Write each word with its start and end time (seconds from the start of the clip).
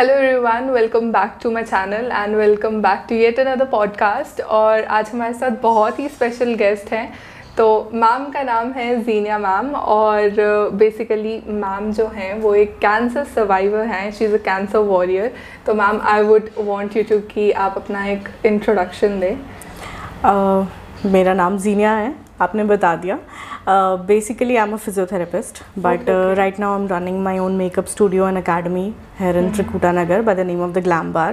Hello 0.00 0.12
everyone 0.14 0.68
welcome 0.74 1.10
back 1.12 1.32
to 1.42 1.50
my 1.52 1.62
channel 1.64 2.06
and 2.16 2.34
welcome 2.36 2.80
back 2.82 3.04
to 3.08 3.14
yet 3.14 3.40
another 3.40 3.64
podcast 3.72 4.40
और 4.40 4.84
आज 4.98 5.10
हमारे 5.12 5.32
साथ 5.38 5.58
बहुत 5.62 5.98
ही 6.00 6.08
स्पेशल 6.08 6.54
गेस्ट 6.62 6.92
हैं 6.92 7.12
तो 7.56 7.66
मैम 8.02 8.24
का 8.32 8.42
नाम 8.42 8.70
है 8.76 8.86
जीनिया 9.04 9.38
मैम 9.38 9.74
और 9.74 10.70
बेसिकली 10.82 11.36
uh, 11.40 11.48
मैम 11.48 11.90
जो 11.98 12.06
हैं 12.14 12.32
वो 12.42 12.54
एक 12.54 12.78
कैंसर 12.78 13.24
सर्वाइवर 13.34 13.86
हैं 13.86 14.10
she 14.18 14.24
is 14.24 14.34
a 14.34 14.38
cancer 14.44 14.78
warrior 14.94 15.32
तो 15.66 15.74
ma'am 15.82 16.00
I 16.14 16.22
would 16.32 16.48
want 16.66 16.96
you 16.96 17.02
to 17.10 17.18
कि 17.34 17.50
आप 17.66 17.76
अपना 17.76 18.06
एक 18.14 18.28
इंट्रोडक्शन 18.52 19.20
दें 19.20 19.34
uh, 19.36 20.66
मेरा 21.12 21.34
नाम 21.44 21.58
जीनिया 21.68 21.92
है 21.96 22.14
आपने 22.42 22.64
बता 22.64 22.94
दिया 23.04 23.16
uh, 23.18 23.49
Uh, 23.66 23.96
basically, 23.96 24.58
I'm 24.58 24.72
a 24.72 24.76
physiotherapist, 24.78 25.62
but 25.76 26.08
uh, 26.08 26.12
okay. 26.12 26.32
uh, 26.32 26.42
right 26.42 26.58
now 26.58 26.74
I'm 26.74 26.86
running 26.88 27.22
my 27.22 27.36
own 27.38 27.58
makeup 27.58 27.88
studio 27.88 28.24
and 28.24 28.38
academy 28.38 28.94
here 29.18 29.30
in 29.36 29.52
mm-hmm. 29.52 30.24
by 30.24 30.32
the 30.34 30.44
name 30.44 30.60
of 30.60 30.72
the 30.72 30.80
Glam 30.80 31.12
Bar. 31.12 31.32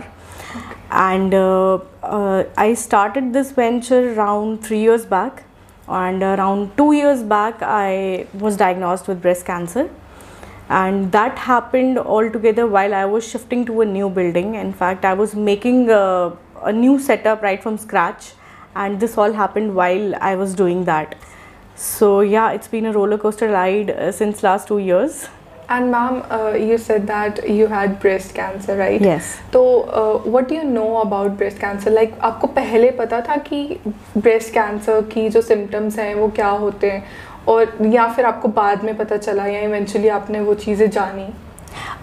Okay. 0.52 0.60
And 0.92 1.34
uh, 1.34 1.76
uh, 2.04 2.44
I 2.58 2.74
started 2.74 3.32
this 3.32 3.52
venture 3.54 4.14
around 4.14 4.62
three 4.64 4.82
years 4.82 5.06
back, 5.06 5.44
and 5.88 6.22
around 6.22 6.76
two 6.76 6.92
years 6.92 7.24
back, 7.24 7.62
I 7.62 8.28
was 8.34 8.58
diagnosed 8.58 9.08
with 9.08 9.22
breast 9.22 9.46
cancer. 9.46 9.90
And 10.70 11.10
that 11.14 11.38
happened 11.38 11.98
altogether 11.98 12.68
while 12.68 12.94
I 12.94 13.06
was 13.06 13.26
shifting 13.26 13.66
to 13.68 13.82
a 13.82 13.86
new 13.86 14.10
building. 14.10 14.56
In 14.56 14.74
fact, 14.74 15.06
I 15.06 15.14
was 15.14 15.34
making 15.34 15.90
a, 15.90 16.34
a 16.62 16.74
new 16.74 17.00
setup 17.00 17.42
right 17.42 17.64
from 17.64 17.78
scratch, 17.78 18.34
and 18.76 19.00
this 19.00 19.18
all 19.18 19.32
happened 19.32 19.76
while 19.76 20.14
I 20.18 20.36
was 20.36 20.54
doing 20.56 20.84
that. 20.84 21.16
So 21.80 22.22
yeah, 22.22 22.52
it's 22.54 22.68
been 22.68 22.88
a 22.88 22.92
roller 22.92 23.20
coaster 23.20 23.50
ride 23.52 23.92
uh, 23.92 24.12
since 24.12 24.42
last 24.42 24.68
two 24.68 24.80
years. 24.80 25.28
And 25.70 25.92
ma'am, 25.92 26.24
uh, 26.32 26.54
you 26.54 26.78
said 26.80 27.06
that 27.08 27.48
you 27.48 27.68
had 27.68 28.00
breast 28.00 28.34
cancer, 28.34 28.76
right? 28.78 29.00
Yes. 29.00 29.40
So 29.54 29.82
uh, 29.82 30.18
what 30.28 30.48
do 30.48 30.56
you 30.56 30.64
know 30.64 31.02
about 31.02 31.38
breast 31.38 31.60
cancer? 31.60 31.92
Like 31.92 32.18
आपको 32.20 32.48
पहले 32.56 32.92
पता 33.00 33.22
था 33.30 33.36
कि 33.50 33.80
breast 34.18 34.54
cancer 34.58 35.02
की 35.14 35.30
जो 35.38 35.42
symptoms 35.54 36.00
हैं 36.00 36.14
वो 36.16 36.28
क्या 36.40 36.48
होते 36.66 36.92
हैं 36.92 37.04
और 37.54 37.76
या 37.96 38.08
फिर 38.14 38.26
आपको 38.26 38.48
बाद 38.62 38.84
में 38.84 38.96
पता 38.98 39.18
चला 39.18 39.46
या 39.48 39.62
eventually 39.70 40.10
आपने 40.20 40.40
वो 40.50 40.54
चीज़ें 40.66 40.90
जानी 41.00 41.34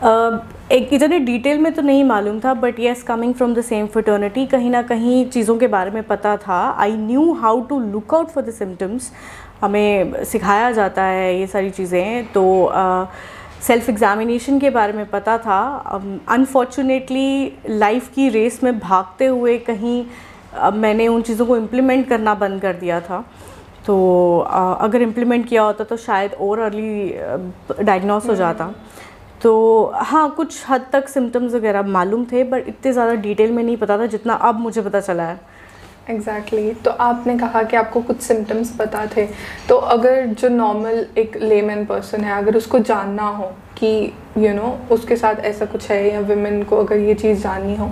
Uh, 0.04 0.38
एक 0.72 0.88
इतने 0.92 1.18
डिटेल 1.20 1.58
में 1.58 1.70
तो 1.74 1.82
नहीं 1.82 2.02
मालूम 2.04 2.38
था 2.40 2.52
but 2.64 2.78
yes 2.80 3.02
coming 3.08 3.32
from 3.34 3.54
the 3.54 3.60
same 3.64 3.86
fraternity 3.94 4.44
कहीं 4.46 4.70
ना 4.70 4.82
कहीं 4.90 5.24
चीज़ों 5.30 5.56
के 5.58 5.66
बारे 5.74 5.90
में 5.90 6.02
पता 6.06 6.36
था 6.46 6.58
I 6.82 6.92
knew 6.96 7.32
how 7.40 7.60
to 7.68 7.78
look 7.80 8.14
out 8.14 8.28
for 8.30 8.44
the 8.44 8.50
symptoms 8.58 9.10
हमें 9.62 10.24
सिखाया 10.32 10.70
जाता 10.72 11.02
है 11.04 11.38
ये 11.38 11.46
सारी 11.46 11.70
चीज़ें 11.70 12.32
तो 12.32 12.42
सेल्फ़ 13.66 13.90
एग्ज़ामिनेशन 13.90 14.58
के 14.60 14.70
बारे 14.70 14.92
में 14.92 15.06
पता 15.10 15.36
था 15.46 15.58
अनफॉर्चुनेटली 16.28 17.52
लाइफ 17.68 18.08
की 18.14 18.28
रेस 18.28 18.62
में 18.64 18.78
भागते 18.78 19.26
हुए 19.26 19.56
कहीं 19.68 20.04
uh, 20.04 20.72
मैंने 20.82 21.06
उन 21.08 21.22
चीज़ों 21.28 21.46
को 21.46 21.56
इम्प्लीमेंट 21.56 22.08
करना 22.08 22.34
बंद 22.44 22.60
कर 22.62 22.72
दिया 22.82 23.00
था 23.00 23.24
तो 23.86 23.96
uh, 24.46 24.76
अगर 24.84 25.02
इम्प्लीमेंट 25.02 25.46
किया 25.48 25.62
होता 25.62 25.84
तो 25.84 25.96
शायद 26.04 26.32
और 26.48 26.58
अर्ली 26.68 27.84
डायग्नोस 27.84 28.28
हो 28.28 28.34
जाता 28.34 28.64
हम्म। 28.64 28.74
तो 29.42 29.92
हाँ 30.10 30.28
कुछ 30.36 30.62
हद 30.68 30.86
तक 30.92 31.08
सिम्टम्स 31.08 31.54
वगैरह 31.54 31.82
मालूम 31.96 32.24
थे 32.32 32.44
बट 32.52 32.68
इतने 32.68 32.92
ज़्यादा 32.92 33.14
डिटेल 33.24 33.52
में 33.52 33.62
नहीं 33.62 33.76
पता 33.76 33.98
था 33.98 34.06
जितना 34.16 34.34
अब 34.50 34.58
मुझे 34.60 34.82
पता 34.82 35.00
चला 35.08 35.22
है 35.28 35.40
एग्जैक्टली 36.10 36.62
exactly. 36.68 36.84
तो 36.84 36.90
आपने 36.90 37.36
कहा 37.38 37.62
कि 37.62 37.76
आपको 37.76 38.00
कुछ 38.02 38.20
सिम्टम्स 38.22 38.70
पता 38.78 39.04
थे 39.16 39.26
तो 39.68 39.76
अगर 39.94 40.26
जो 40.40 40.48
नॉर्मल 40.48 41.06
एक 41.18 41.36
लेमैन 41.42 41.84
पर्सन 41.86 42.24
है 42.24 42.36
अगर 42.42 42.56
उसको 42.56 42.78
जानना 42.90 43.28
हो 43.36 43.50
कि 43.78 43.86
यू 44.38 44.42
you 44.44 44.54
नो 44.54 44.62
know, 44.62 44.90
उसके 44.98 45.16
साथ 45.16 45.40
ऐसा 45.52 45.66
कुछ 45.72 45.90
है 45.90 46.02
या 46.12 46.20
वुमेन 46.32 46.62
को 46.72 46.76
अगर 46.84 46.98
ये 47.08 47.14
चीज़ 47.24 47.42
जाननी 47.42 47.76
हो 47.76 47.90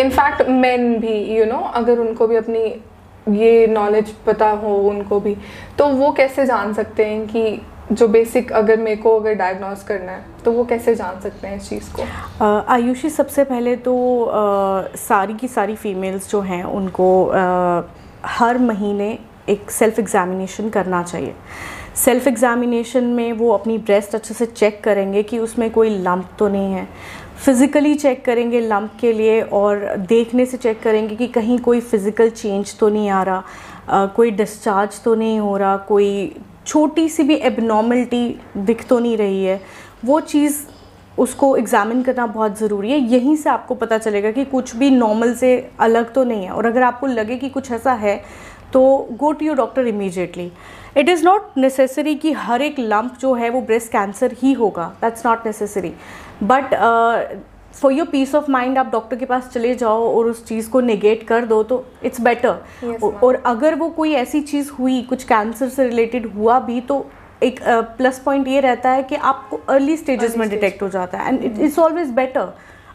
इनफैक्ट 0.00 0.48
मेन 0.48 0.98
भी 1.00 1.12
यू 1.34 1.40
you 1.44 1.50
नो 1.52 1.56
know, 1.58 1.72
अगर 1.74 1.98
उनको 2.08 2.26
भी 2.26 2.36
अपनी 2.36 2.64
ये 3.42 3.66
नॉलेज 3.66 4.10
पता 4.26 4.50
हो 4.62 4.76
उनको 4.88 5.20
भी 5.20 5.36
तो 5.78 5.86
वो 5.98 6.10
कैसे 6.18 6.46
जान 6.46 6.72
सकते 6.74 7.04
हैं 7.06 7.26
कि 7.28 7.46
जो 7.96 8.06
बेसिक 8.08 8.52
अगर 8.58 8.76
मेरे 8.80 8.96
को 9.02 9.18
अगर 9.20 9.34
डायग्नोस 9.40 9.82
करना 9.84 10.12
है 10.12 10.24
तो 10.44 10.52
वो 10.52 10.64
कैसे 10.70 10.94
जान 10.94 11.20
सकते 11.20 11.48
हैं 11.48 11.56
इस 11.56 11.68
चीज़ 11.68 11.90
को 11.98 12.46
आयुषी 12.72 13.10
सबसे 13.16 13.44
पहले 13.50 13.74
तो 13.86 13.96
आ, 14.24 14.82
सारी 15.06 15.34
की 15.40 15.48
सारी 15.48 15.76
फीमेल्स 15.84 16.30
जो 16.30 16.40
हैं 16.50 16.62
उनको 16.80 17.08
आ, 17.28 17.82
हर 18.38 18.58
महीने 18.58 19.18
एक 19.50 19.70
सेल्फ 19.70 19.98
एग्ज़ामिनेशन 19.98 20.68
करना 20.76 21.02
चाहिए 21.02 21.34
सेल्फ 22.04 22.26
एग्ज़ामिनेशन 22.26 23.04
में 23.18 23.32
वो 23.42 23.50
अपनी 23.52 23.76
ब्रेस्ट 23.90 24.14
अच्छे 24.14 24.34
से 24.34 24.46
चेक 24.46 24.80
करेंगे 24.84 25.22
कि 25.32 25.38
उसमें 25.38 25.70
कोई 25.72 25.90
लंप 26.06 26.28
तो 26.38 26.48
नहीं 26.54 26.72
है 26.72 26.86
फिज़िकली 27.44 27.94
चेक 28.04 28.24
करेंगे 28.24 28.60
लंप 28.68 28.90
के 29.00 29.12
लिए 29.12 29.40
और 29.60 29.84
देखने 30.08 30.46
से 30.46 30.56
चेक 30.66 30.82
करेंगे 30.82 31.16
कि 31.16 31.26
कहीं 31.38 31.58
कोई 31.68 31.80
फ़िज़िकल 31.92 32.30
चेंज 32.42 32.78
तो 32.78 32.88
नहीं 32.88 33.08
आ 33.10 33.22
रहा 33.30 33.42
आ, 33.88 34.06
कोई 34.16 34.30
डिस्चार्ज 34.42 35.00
तो 35.04 35.14
नहीं 35.22 35.38
हो 35.40 35.56
रहा 35.62 35.76
कोई 35.92 36.10
छोटी 36.66 37.08
सी 37.08 37.22
भी 37.28 37.34
एबनॉर्मलिटी 37.48 38.26
दिख 38.56 38.84
तो 38.88 38.98
नहीं 38.98 39.16
रही 39.16 39.44
है 39.44 39.60
वो 40.04 40.20
चीज़ 40.20 40.58
उसको 41.22 41.54
एग्ज़ामिन 41.56 42.02
करना 42.02 42.26
बहुत 42.26 42.58
ज़रूरी 42.58 42.90
है 42.92 42.98
यहीं 43.10 43.34
से 43.42 43.50
आपको 43.50 43.74
पता 43.82 43.98
चलेगा 43.98 44.30
कि 44.38 44.44
कुछ 44.54 44.74
भी 44.76 44.90
नॉर्मल 44.90 45.34
से 45.42 45.50
अलग 45.88 46.12
तो 46.14 46.24
नहीं 46.30 46.44
है 46.44 46.50
और 46.52 46.66
अगर 46.66 46.82
आपको 46.82 47.06
लगे 47.06 47.36
कि 47.42 47.48
कुछ 47.56 47.70
ऐसा 47.72 47.92
है 48.04 48.16
तो 48.72 48.80
go 49.20 49.32
to 49.32 49.46
your 49.46 49.56
doctor 49.56 49.86
immediately 49.86 50.50
it 50.96 51.08
is 51.08 51.24
not 51.24 51.56
necessary 51.58 52.14
कि 52.24 52.32
हर 52.46 52.62
एक 52.62 52.78
लंप 52.78 53.16
जो 53.20 53.34
है 53.34 53.50
वो 53.50 53.60
ब्रेस्ट 53.70 53.92
कैंसर 53.92 54.34
ही 54.42 54.52
होगा 54.62 54.86
that's 55.02 55.26
not 55.26 55.46
necessary 55.46 55.92
but 56.42 56.74
for 57.80 57.92
your 57.92 58.06
peace 58.08 58.34
of 58.34 58.48
mind 58.50 58.78
आप 58.78 58.90
डॉक्टर 58.92 59.16
के 59.16 59.24
पास 59.26 59.48
चले 59.54 59.74
जाओ 59.76 60.04
और 60.16 60.26
उस 60.30 60.44
चीज़ 60.46 60.70
को 60.70 60.80
निगेट 60.80 61.26
कर 61.28 61.44
दो 61.46 61.62
तो 61.70 61.84
इट्स 62.04 62.20
बेटर 62.20 62.56
yes, 62.84 63.02
और 63.02 63.42
अगर 63.46 63.74
वो 63.78 63.88
कोई 63.98 64.12
ऐसी 64.22 64.40
चीज़ 64.52 64.70
हुई 64.78 65.00
कुछ 65.08 65.24
कैंसर 65.28 65.68
से 65.76 65.86
रिलेटेड 65.88 66.32
हुआ 66.34 66.58
भी 66.66 66.80
तो 66.90 67.04
एक 67.42 67.60
प्लस 67.96 68.18
uh, 68.18 68.24
पॉइंट 68.24 68.48
ये 68.48 68.60
रहता 68.60 68.90
है 68.90 69.02
कि 69.10 69.16
आपको 69.30 69.56
अर्ली 69.74 69.96
स्टेजेस 69.96 70.36
में 70.36 70.48
डिटेक्ट 70.50 70.82
हो 70.82 70.88
जाता 70.88 71.18
है 71.22 71.28
and 71.32 71.44
it 71.44 71.58
it's 71.60 71.78
always 71.78 72.10
better 72.20 72.52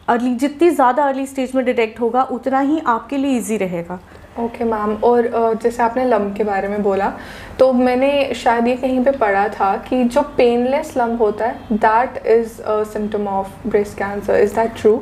early 0.08 0.34
जितनी 0.44 0.70
ज़्यादा 0.70 1.02
अर्ली 1.08 1.26
स्टेज 1.26 1.54
में 1.54 1.64
डिटेक्ट 1.64 2.00
होगा 2.00 2.22
उतना 2.36 2.60
ही 2.70 2.80
आपके 2.96 3.16
लिए 3.16 3.36
ईजी 3.38 3.56
रहेगा 3.56 3.98
ओके 4.40 4.64
मैम 4.64 4.92
और 5.04 5.26
जैसे 5.62 5.82
आपने 5.82 6.04
लम्ब 6.04 6.34
के 6.36 6.44
बारे 6.44 6.68
में 6.68 6.82
बोला 6.82 7.12
तो 7.58 7.72
मैंने 7.86 8.12
शायद 8.42 8.66
ये 8.66 8.74
कहीं 8.84 9.02
पे 9.04 9.10
पढ़ा 9.22 9.48
था 9.58 9.76
कि 9.88 10.02
जो 10.16 10.22
पेनलेस 10.36 10.96
लम्ब 10.96 11.22
होता 11.22 11.46
है 11.46 11.76
that 11.84 12.22
is 12.36 12.56
symptom 12.92 13.26
of 13.38 13.66
breast 13.66 13.96
cancer 13.98 14.40
is 14.42 14.54
that 14.54 14.74
true 14.80 14.94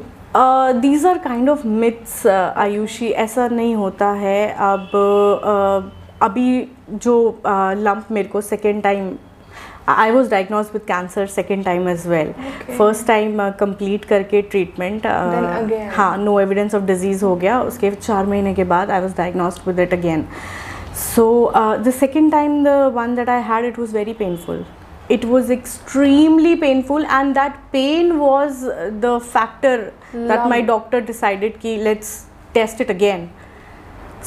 these 0.81 1.07
are 1.07 1.19
kind 1.29 1.49
of 1.51 1.65
myths 1.85 2.27
Ayushi 2.67 3.09
ऐसा 3.27 3.47
नहीं 3.49 3.75
होता 3.77 4.11
है 4.25 4.39
अब 4.73 4.91
uh, 4.91 5.97
अभी 6.23 6.51
जो 7.03 7.15
लम्प 7.85 8.07
uh, 8.07 8.13
मेरे 8.13 8.29
को 8.29 8.41
second 8.51 8.83
time 8.83 9.11
I 9.97 10.11
was 10.11 10.31
diagnose 10.31 10.67
with 10.73 10.83
cancer 10.89 11.27
second 11.35 11.65
time 11.65 11.89
as 11.89 12.07
well 12.09 12.33
first 12.79 13.07
time 13.07 13.39
complete 13.61 14.05
करके 14.05 14.43
ट्रीटमेंट 14.55 15.03
uh, 15.03 15.79
हाँ 15.97 16.17
नो 16.25 16.39
एविडेंस 16.41 16.75
ऑफ 16.75 16.83
डिजीज 16.91 17.23
हो 17.23 17.35
गया 17.45 17.61
उसके 17.61 17.91
चार 17.91 18.27
महीने 18.27 18.55
के 18.55 18.65
बाद 18.73 18.91
I 18.91 19.01
was 19.01 19.15
diagnose 19.17 19.61
with 19.67 19.79
it 19.81 19.93
again 19.95 20.25
so 21.15 21.27
the 21.85 21.91
second 22.01 22.31
time 22.33 22.63
the 22.65 22.69
one 22.97 23.15
that 23.15 23.29
I 23.29 23.43
had 23.53 23.65
it 23.65 23.79
was 23.79 23.95
very 23.95 24.13
painful 24.23 24.65
it 25.11 25.25
was 25.25 25.51
extremely 25.53 26.55
painful 26.63 27.05
and 27.11 27.35
that 27.35 27.53
pain 27.73 28.13
was 28.13 28.65
the 29.05 29.19
factor 29.33 29.91
that 30.15 30.47
my 30.51 30.63
doctor 30.75 31.01
decided 31.13 31.59
कि 31.61 31.77
let's 31.89 32.25
test 32.55 32.81
it 32.81 32.91
again 32.91 33.29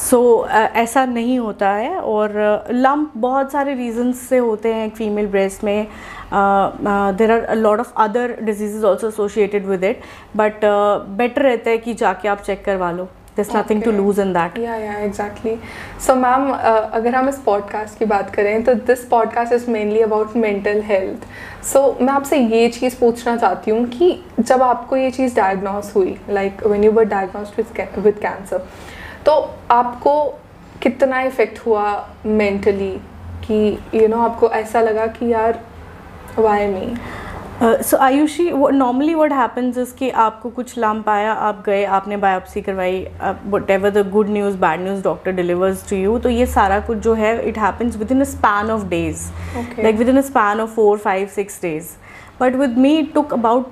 so 0.00 0.16
so, 0.16 0.44
uh, 0.52 0.68
ऐसा 0.82 1.04
नहीं 1.06 1.38
होता 1.38 1.68
है 1.70 1.96
और 1.98 2.36
lump 2.72 3.08
uh, 3.14 3.18
बहुत 3.22 3.52
सारे 3.52 3.74
reasons 3.74 4.18
से 4.28 4.38
होते 4.38 4.72
हैं 4.74 4.86
एक 4.86 4.94
फीमेल 4.96 5.26
ब्रेस्ट 5.30 5.64
में 5.64 5.84
there 7.16 7.32
are 7.32 7.54
lot 7.56 7.80
of 7.80 7.92
other 8.00 8.36
diseases 8.42 8.84
also 8.86 9.08
associated 9.08 9.66
with 9.66 9.82
it 9.84 10.00
but 10.36 10.60
better 11.16 11.42
रहता 11.42 11.70
है 11.70 11.78
कि 11.78 11.94
जाके 12.04 12.28
आप 12.28 12.40
चेक 12.46 12.64
करवा 12.64 12.90
लो 12.90 13.04
this 13.36 13.54
nothing 13.56 13.82
to 13.82 13.90
lose 13.90 14.18
in 14.20 14.32
that 14.32 14.56
yeah 14.58 14.74
yeah 14.76 14.96
exactly 15.00 15.56
so 16.06 16.14
ma'am 16.14 16.50
अगर 16.54 17.14
हम 17.14 17.28
इस 17.28 17.38
पॉडकास्ट 17.46 17.98
की 17.98 18.04
बात 18.06 18.30
करें 18.34 18.62
तो 18.64 18.74
this 18.90 19.04
podcast 19.10 19.52
is 19.52 19.68
mainly 19.70 20.00
about 20.02 20.36
mental 20.46 20.80
health 20.86 21.26
so 21.72 21.90
मैं 22.00 22.12
आपसे 22.12 22.38
ये 22.38 22.68
चीज़ 22.78 22.98
पूछना 23.00 23.36
चाहती 23.36 23.70
हूँ 23.70 23.84
कि 23.96 24.12
जब 24.40 24.62
आपको 24.62 24.96
ये 24.96 25.10
चीज़ 25.18 25.36
डायग्नोस 25.36 25.92
हुई 25.96 26.16
like 26.30 26.66
when 26.66 26.84
you 26.84 26.92
were 26.92 27.04
diagnosed 27.14 27.78
with 28.06 28.18
cancer 28.22 28.66
तो 29.26 29.32
आपको 29.70 30.14
कितना 30.82 31.20
इफ़ेक्ट 31.22 31.58
हुआ 31.66 31.88
मेंटली 32.26 32.92
कि 33.44 33.54
यू 33.94 34.00
you 34.00 34.08
नो 34.10 34.16
know, 34.16 34.28
आपको 34.30 34.50
ऐसा 34.60 34.80
लगा 34.80 35.06
कि 35.18 35.32
यार 35.32 35.60
why 36.38 36.66
me 36.68 36.90
so 37.84 37.96
Ayushi 38.04 38.48
normally 38.50 39.14
what 39.14 39.32
happens 39.32 39.78
is 39.78 39.94
कि 39.98 40.08
आपको 40.24 40.50
कुछ 40.56 40.76
लंप 40.78 41.08
आया 41.08 41.32
आप 41.48 41.62
गए 41.66 41.84
आपने 41.98 42.16
बायोप्सी 42.26 42.60
करवाई 42.68 43.06
whatever 43.70 43.90
the 43.98 44.06
good 44.12 44.28
news 44.38 44.56
bad 44.66 44.80
news 44.84 45.02
doctor 45.04 45.32
delivers 45.40 45.88
to 45.90 45.96
you 45.96 46.18
तो 46.24 46.28
ये 46.28 46.46
सारा 46.58 46.80
कुछ 46.90 46.98
जो 47.08 47.14
है 47.22 47.34
it 47.48 47.58
happens 47.58 47.96
within 48.12 48.20
a 48.20 48.24
span 48.34 48.70
of 48.70 48.84
days 48.96 49.30
like 49.78 49.96
within 50.08 50.18
a 50.18 50.26
span 50.32 50.60
of 50.60 50.74
four 50.76 50.98
five 51.08 51.28
six 51.34 51.60
days 51.62 51.96
but 52.40 52.54
with 52.64 52.78
me 52.78 52.96
it 52.98 53.12
took 53.14 53.32
about 53.34 53.70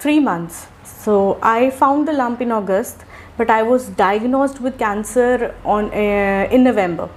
three 0.00 0.18
months 0.30 0.64
so 1.04 1.18
I 1.56 1.70
found 1.80 2.06
the 2.10 2.20
lump 2.20 2.42
in 2.42 2.52
August 2.52 3.06
but 3.37 3.49
I 3.49 3.61
was 3.63 3.89
diagnosed 4.05 4.61
with 4.61 4.77
cancer 4.77 5.53
on 5.65 5.91
uh, 5.91 6.47
in 6.51 6.63
November. 6.63 7.09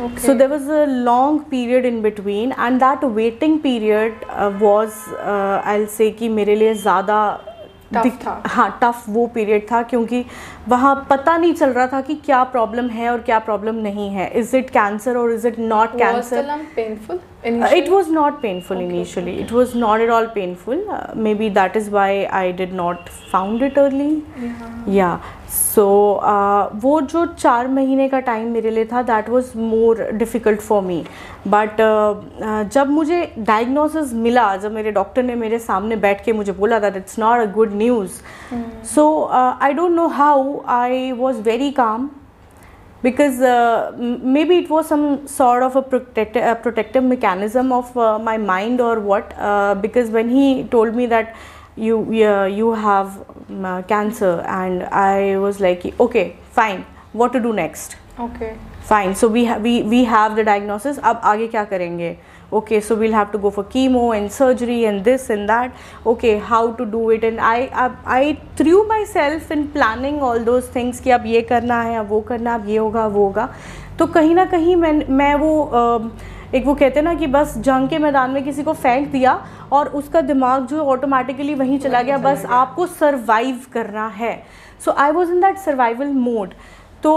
Okay. 0.00 0.18
So 0.26 0.34
there 0.34 0.48
was 0.48 0.66
a 0.66 0.86
long 0.86 1.44
period 1.50 1.84
in 1.84 2.02
between, 2.02 2.52
and 2.52 2.80
that 2.80 3.02
waiting 3.22 3.60
period 3.60 4.14
uh, 4.28 4.52
was 4.60 4.96
uh, 5.12 5.62
I'll 5.64 5.86
say 5.86 6.10
कि 6.20 6.28
मेरे 6.28 6.56
लिए 6.56 6.74
ज़्यादा 6.74 7.18
Tough 7.94 8.02
दिक- 8.02 8.22
था। 8.24 8.32
हाँ 8.50 8.68
tough 8.82 9.04
वो 9.14 9.26
period 9.34 9.66
था 9.70 9.82
क्योंकि 9.90 10.24
वहाँ 10.68 10.94
पता 11.10 11.36
नहीं 11.38 11.52
चल 11.54 11.70
रहा 11.72 11.86
था 11.92 12.00
कि 12.08 12.14
क्या 12.24 12.42
प्रॉब्लम 12.54 12.88
है 12.90 13.08
और 13.10 13.20
क्या 13.28 13.38
प्रॉब्लम 13.48 13.74
नहीं 13.82 14.08
है 14.10 14.28
इज 14.40 14.54
इट 14.54 14.70
कैंसर 14.70 15.16
और 15.16 15.32
is 15.32 15.46
it 15.46 15.58
not 15.58 15.90
was 15.90 15.98
the 15.98 16.04
cancer 16.04 16.46
lump 16.46 16.74
painful 16.78 17.20
Uh, 17.44 17.48
initially? 17.50 17.78
it 17.78 17.88
was 17.92 18.06
not 18.16 18.40
painful 18.42 18.78
initially. 18.82 19.32
It 19.40 19.50
was 19.52 19.74
not 19.80 20.00
at 20.04 20.10
all 20.16 20.26
painful. 20.36 20.78
Uh, 20.90 21.00
maybe 21.26 21.48
that 21.58 21.74
is 21.80 21.90
why 21.96 22.08
I 22.38 22.44
did 22.60 22.72
not 22.78 23.10
found 23.32 23.64
so 25.53 25.83
uh, 26.29 26.81
वो 26.81 26.99
जो 27.01 27.25
चार 27.25 27.67
महीने 27.77 28.07
का 28.09 28.19
time 28.27 28.51
मेरे 28.53 28.71
लिए 28.71 28.85
था 28.91 29.01
that 29.03 29.29
was 29.29 29.51
more 29.57 30.03
difficult 30.17 30.59
for 30.61 30.81
me 30.83 31.03
but 31.47 31.75
जब 32.73 32.89
मुझे 32.91 33.21
डायग्नोसिस 33.47 34.13
मिला 34.25 34.45
जब 34.63 34.71
मेरे 34.71 34.91
डॉक्टर 34.97 35.23
ने 35.23 35.35
मेरे 35.35 35.59
सामने 35.59 35.95
बैठ 36.05 36.23
के 36.25 36.33
मुझे 36.33 36.51
बोला 36.59 36.79
that 36.79 36.95
it's 36.97 37.17
not 37.19 37.39
a 37.47 37.51
good 37.55 37.73
news 37.81 38.21
so 38.93 39.05
I 39.41 39.73
don't 39.73 39.91
know 39.95 40.07
how 40.21 40.59
I 40.79 41.11
was 41.19 41.39
very 41.47 41.71
calm 41.81 42.09
because 43.03 43.41
maybe 44.45 44.57
it 44.57 44.71
was 44.71 44.85
some 44.85 45.15
sort 45.37 45.63
of 45.63 45.77
a 45.77 45.81
protective 45.93 47.01
mechanism 47.01 47.73
of 47.73 47.97
my 48.25 48.37
mind 48.47 48.81
और 48.81 48.99
what 49.09 49.33
because 49.81 50.11
when 50.13 50.29
he 50.29 50.61
told 50.71 50.95
me 50.95 51.07
that 51.07 51.33
you 51.87 52.05
yeah, 52.11 52.45
you 52.45 52.71
have 52.73 53.17
um, 53.33 53.65
uh, 53.65 53.81
cancer 53.93 54.31
and 54.61 54.83
i 55.03 55.37
was 55.37 55.59
like 55.65 55.85
okay 55.99 56.35
fine 56.59 56.85
what 57.13 57.33
to 57.33 57.39
do 57.39 57.53
next 57.53 57.95
okay 58.25 58.55
fine 58.91 59.15
so 59.15 59.27
we 59.27 59.45
ha- 59.45 59.57
we 59.67 59.81
we 59.93 60.03
have 60.13 60.35
the 60.39 60.43
diagnosis 60.51 60.99
ab 61.11 61.21
aage 61.33 61.43
kya 61.55 61.69
karenge 61.73 62.09
okay 62.59 62.79
so 62.89 62.97
we'll 63.01 63.15
have 63.17 63.29
to 63.35 63.39
go 63.45 63.51
for 63.57 63.63
chemo 63.75 64.01
and 64.17 64.33
surgery 64.37 64.77
and 64.91 65.07
this 65.11 65.25
and 65.35 65.53
that 65.53 65.83
okay 66.13 66.33
how 66.51 66.61
to 66.81 66.87
do 66.95 67.03
it 67.17 67.27
and 67.31 67.43
i 67.51 67.55
i, 67.83 67.85
I 68.19 68.21
threw 68.61 68.81
myself 68.93 69.51
in 69.57 69.65
planning 69.77 70.17
all 70.31 70.43
those 70.51 70.67
things 70.77 70.99
कि 71.07 71.11
अब 71.19 71.25
ये 71.35 71.41
करना 71.53 71.81
है 71.81 71.95
अब 71.99 72.09
वो 72.15 72.21
करना 72.33 72.55
अब 72.61 72.67
ये 72.69 72.77
होगा 72.77 73.05
वो 73.19 73.23
होगा 73.25 73.49
तो 73.99 74.07
कहीं 74.17 74.33
ना 74.35 74.45
कहीं 74.55 74.75
main 74.83 75.01
मैं 75.21 75.33
वो 75.45 75.53
एक 76.55 76.65
वो 76.65 76.73
कहते 76.75 76.99
हैं 76.99 77.03
ना 77.05 77.13
कि 77.15 77.27
बस 77.37 77.57
जंग 77.65 77.89
के 77.89 77.97
मैदान 78.05 78.31
में 78.31 78.43
किसी 78.43 78.63
को 78.63 78.73
फेंक 78.73 79.07
दिया 79.11 79.33
और 79.73 79.87
उसका 79.99 80.21
दिमाग 80.27 80.65
जो 80.67 80.83
ऑटोमेटिकली 80.91 81.53
वहीं 81.55 81.79
चला 81.79 82.01
गया 82.01 82.17
बस 82.17 82.45
आपको 82.59 82.85
सर्वाइव 82.87 83.59
करना 83.73 84.07
है 84.15 84.33
so 84.85 84.91
I 85.03 85.11
was 85.11 85.29
in 85.31 85.41
that 85.41 85.57
survival 85.65 86.07
mode 86.13 86.53
तो 87.03 87.11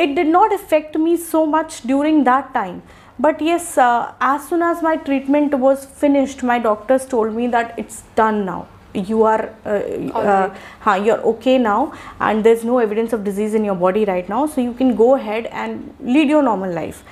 it 0.00 0.14
did 0.14 0.28
not 0.28 0.52
affect 0.52 0.96
me 0.96 1.16
so 1.16 1.44
much 1.56 1.82
during 1.86 2.24
that 2.24 2.52
time 2.54 2.80
but 3.20 3.42
yes 3.42 3.74
as 3.78 4.40
soon 4.48 4.62
as 4.70 4.82
my 4.84 4.96
treatment 5.06 5.54
was 5.66 5.86
finished 6.00 6.44
my 6.46 6.58
doctors 6.68 7.08
doctors 7.08 7.34
me 7.36 7.48
that 7.56 7.74
it's 7.78 8.02
done 8.18 8.42
now 8.46 8.62
you 8.94 9.22
are 9.22 9.54
uh, 9.66 9.68
uh 9.70 10.48
right. 10.48 10.86
uh, 10.86 10.94
you're 10.94 11.18
okay 11.20 11.58
now 11.58 11.92
and 12.20 12.42
there's 12.42 12.64
no 12.64 12.78
evidence 12.78 13.12
of 13.12 13.22
disease 13.22 13.54
in 13.54 13.64
your 13.64 13.74
body 13.74 14.04
right 14.06 14.28
now 14.28 14.46
so 14.46 14.60
you 14.60 14.72
can 14.72 14.94
go 14.96 15.14
ahead 15.14 15.46
and 15.46 15.94
lead 16.00 16.28
your 16.36 16.42
normal 16.42 16.72
life 16.82 17.02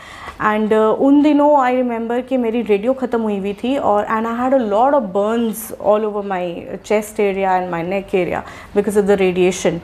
and 0.42 0.72
uh, 0.74 0.76
उन 0.76 1.22
दिनों 1.22 1.50
I 1.62 1.76
remember 1.76 2.20
कि 2.30 2.36
मेरी 2.36 2.60
radio 2.62 2.92
ख़त्म 2.94 3.20
हुई 3.20 3.36
हुई 3.40 3.52
थी 3.62 3.76
और 3.90 4.04
and 4.04 4.26
I 4.26 4.34
had 4.38 4.54
a 4.54 4.58
lot 4.58 4.94
of 4.94 5.02
burns 5.14 5.70
all 5.92 6.04
over 6.04 6.24
my 6.28 6.76
chest 6.84 7.20
area 7.20 7.54
and 7.56 7.70
my 7.70 7.82
neck 7.82 8.14
area 8.14 8.42
because 8.74 8.98
of 8.98 9.04
the 9.04 9.10
radiation 9.20 9.80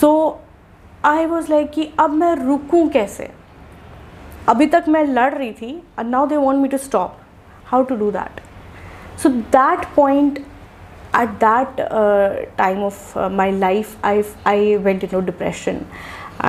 so 0.00 0.10
I 1.04 1.26
was 1.26 1.50
like 1.50 1.70
कि 1.74 1.88
अब 2.00 2.10
मैं 2.20 2.34
रुकूँ 2.44 2.86
कैसे 2.98 3.28
अभी 4.48 4.66
तक 4.76 4.84
मैं 4.88 5.04
लड़ 5.06 5.32
रही 5.34 5.52
थी 5.62 5.70
and 5.98 6.10
now 6.10 6.26
they 6.26 6.36
want 6.46 6.62
me 6.62 6.68
to 6.68 6.78
stop 6.86 7.16
how 7.70 7.82
to 7.90 7.96
do 8.04 8.10
that 8.18 8.40
so 9.22 9.28
that 9.28 9.86
point 9.96 10.38
at 11.12 11.38
that 11.40 11.80
uh, 11.80 12.46
time 12.56 12.78
of 12.82 13.16
uh, 13.16 13.28
my 13.28 13.50
life 13.50 13.96
I 14.02 14.24
I 14.46 14.76
went 14.88 15.04
into 15.04 15.20
depression 15.30 15.86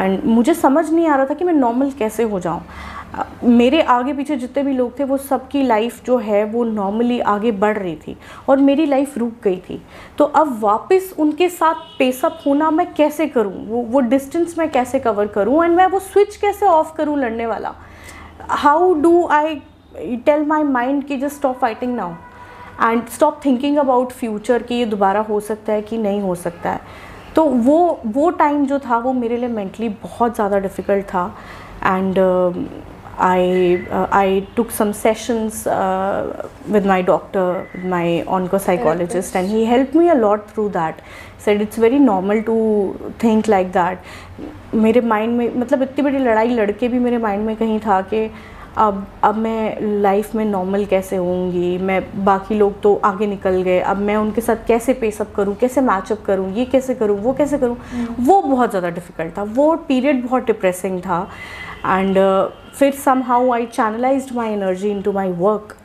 and 0.02 0.24
मुझे 0.26 0.54
समझ 0.54 0.90
नहीं 0.92 1.08
आ 1.08 1.16
रहा 1.16 1.26
था 1.30 1.34
कि 1.40 1.46
मैं 1.46 1.54
normal 1.54 1.94
कैसे 2.00 2.24
हो 2.34 2.40
जाऊँ 2.48 2.62
uh, 2.62 3.26
मेरे 3.60 3.82
आगे 3.98 4.14
पीछे 4.14 4.36
जितने 4.44 4.64
भी 4.64 4.74
लोग 4.78 4.98
थे 5.00 5.04
वो 5.12 5.18
सबकी 5.26 5.64
लाइफ 5.68 6.04
जो 6.06 6.18
है 6.30 6.44
वो 6.54 6.64
नॉर्मली 6.78 7.20
आगे 7.36 7.52
बढ़ 7.66 7.78
रही 7.78 7.96
थी 8.08 8.18
और 8.50 8.58
मेरी 8.70 8.86
लाइफ 8.96 9.18
रुक 9.18 9.34
गई 9.44 9.58
थी 9.70 9.82
तो 10.18 10.26
अब 10.44 10.58
वापस 10.62 11.14
उनके 11.20 11.50
साथ 11.60 11.86
पेसअप 12.00 12.40
होना 12.46 12.72
मैं 12.80 12.92
कैसे 12.94 13.28
करूँ 13.38 13.66
वो 13.70 13.82
वो 13.92 14.00
डिस्टेंस 14.16 14.58
मैं 14.60 14.70
कैसे 14.72 15.00
कवर 15.08 15.28
करूँ 15.38 15.64
एंड 15.66 15.76
मैं 15.78 15.86
वो 15.88 16.00
स्विच 16.12 16.36
कैसे 16.46 16.66
ऑफ 16.80 16.94
करूँ 16.98 17.20
लड़ने 17.20 17.46
वाला 17.48 17.74
how 18.50 18.94
do 19.02 19.26
I 19.32 19.56
tell 20.26 20.46
my 20.48 20.64
mind 20.78 21.04
कि 21.08 21.18
just 21.18 21.36
stop 21.36 21.58
fighting 21.60 21.96
now 21.96 22.14
and 22.82 23.08
stop 23.16 23.40
thinking 23.46 23.78
about 23.78 24.12
future 24.14 24.64
कि 24.70 24.76
ये 24.76 24.86
दोबारा 24.94 25.20
हो 25.30 25.40
सकता 25.50 25.74
है 25.74 25.82
कि 25.90 25.98
नहीं 25.98 26.22
हो 26.22 26.36
सकता 26.46 26.70
है 26.72 26.80
तो 27.36 27.44
वो 27.66 27.78
वो 28.16 28.30
टाइम 28.40 28.66
जो 28.68 28.80
था 28.80 28.98
वो 29.06 29.14
मेरे 29.14 29.38
लिए 29.38 29.50
मेंटली 29.50 29.90
बहुत 30.02 30.36
ज़्यादा 30.36 30.58
डिफ़िकल्ट 30.66 31.06
था 31.14 31.26
and 31.86 32.20
I 33.24 33.76
I 34.14 34.40
took 34.56 34.72
some 34.72 34.92
sessions 35.00 35.64
with 36.72 36.86
my 36.88 37.04
doctor 37.04 37.86
my 37.90 38.22
onco 38.38 38.58
psychologist 38.60 39.36
and 39.36 39.48
he 39.50 39.66
help 39.66 39.96
me 39.96 40.08
a 40.10 40.14
lot 40.14 40.46
through 40.54 40.68
that 40.70 41.02
said 41.46 41.62
it's 41.62 41.80
very 41.80 42.00
normal 42.00 42.42
to 42.48 42.56
think 43.24 43.48
like 43.50 43.72
that 43.72 44.74
मेरे 44.84 45.02
mind 45.14 45.38
में 45.38 45.50
मतलब 45.60 45.82
इतनी 45.84 46.04
बड़ी 46.04 46.18
लड़ाई 46.24 46.50
लड़के 46.56 46.88
भी 46.88 47.00
मेरे 47.00 47.18
माइंड 47.28 47.46
में 47.46 47.56
कहीं 47.56 47.80
था 47.86 48.02
कि 48.14 48.30
अब 48.78 49.06
अब 49.24 49.36
मैं 49.38 49.82
लाइफ 50.02 50.34
में 50.36 50.44
नॉर्मल 50.46 50.86
कैसे 50.92 51.16
होंगी 51.16 51.78
मैं 51.78 52.02
बाकी 52.26 52.56
लोग 52.58 52.82
तो 52.82 52.94
आगे 53.06 53.28
निकल 53.28 53.62
गए 53.64 53.80
अब 53.80 53.98
मैं 54.08 54.16
उनके 54.18 54.42
साथ 54.42 54.66
कैसे 54.68 54.94
पेसअप 55.02 55.34
करूँ 55.36 55.56
कैसे 55.62 55.82
मैचअप 55.82 56.24
करूँ 56.28 56.52
ये 56.56 56.66
कैसे 56.72 56.94
करूँ 57.02 57.20
वो 57.24 57.34
कैसे 57.38 57.58
करूँ 57.58 57.78
हम्म। 57.92 58.26
वो 58.28 58.42
बहुत 58.42 58.70
ज़्यादा 58.70 58.90
डिफ़िकल्ट 58.96 59.38
था 59.38 59.44
वो 59.58 59.76
पीरियड 59.88 60.24
बहुत 60.26 60.46
डिप्रेसिंग 60.46 61.00
था 61.02 61.20
एंड 61.86 62.18
uh, 62.18 62.76
फिर 62.80 62.92
somehow 63.28 63.52
I 63.54 63.66
channelize 63.76 64.30
my 64.36 64.52
energy 64.54 64.90
into 65.02 65.12
my 65.12 65.32
work 65.46 65.76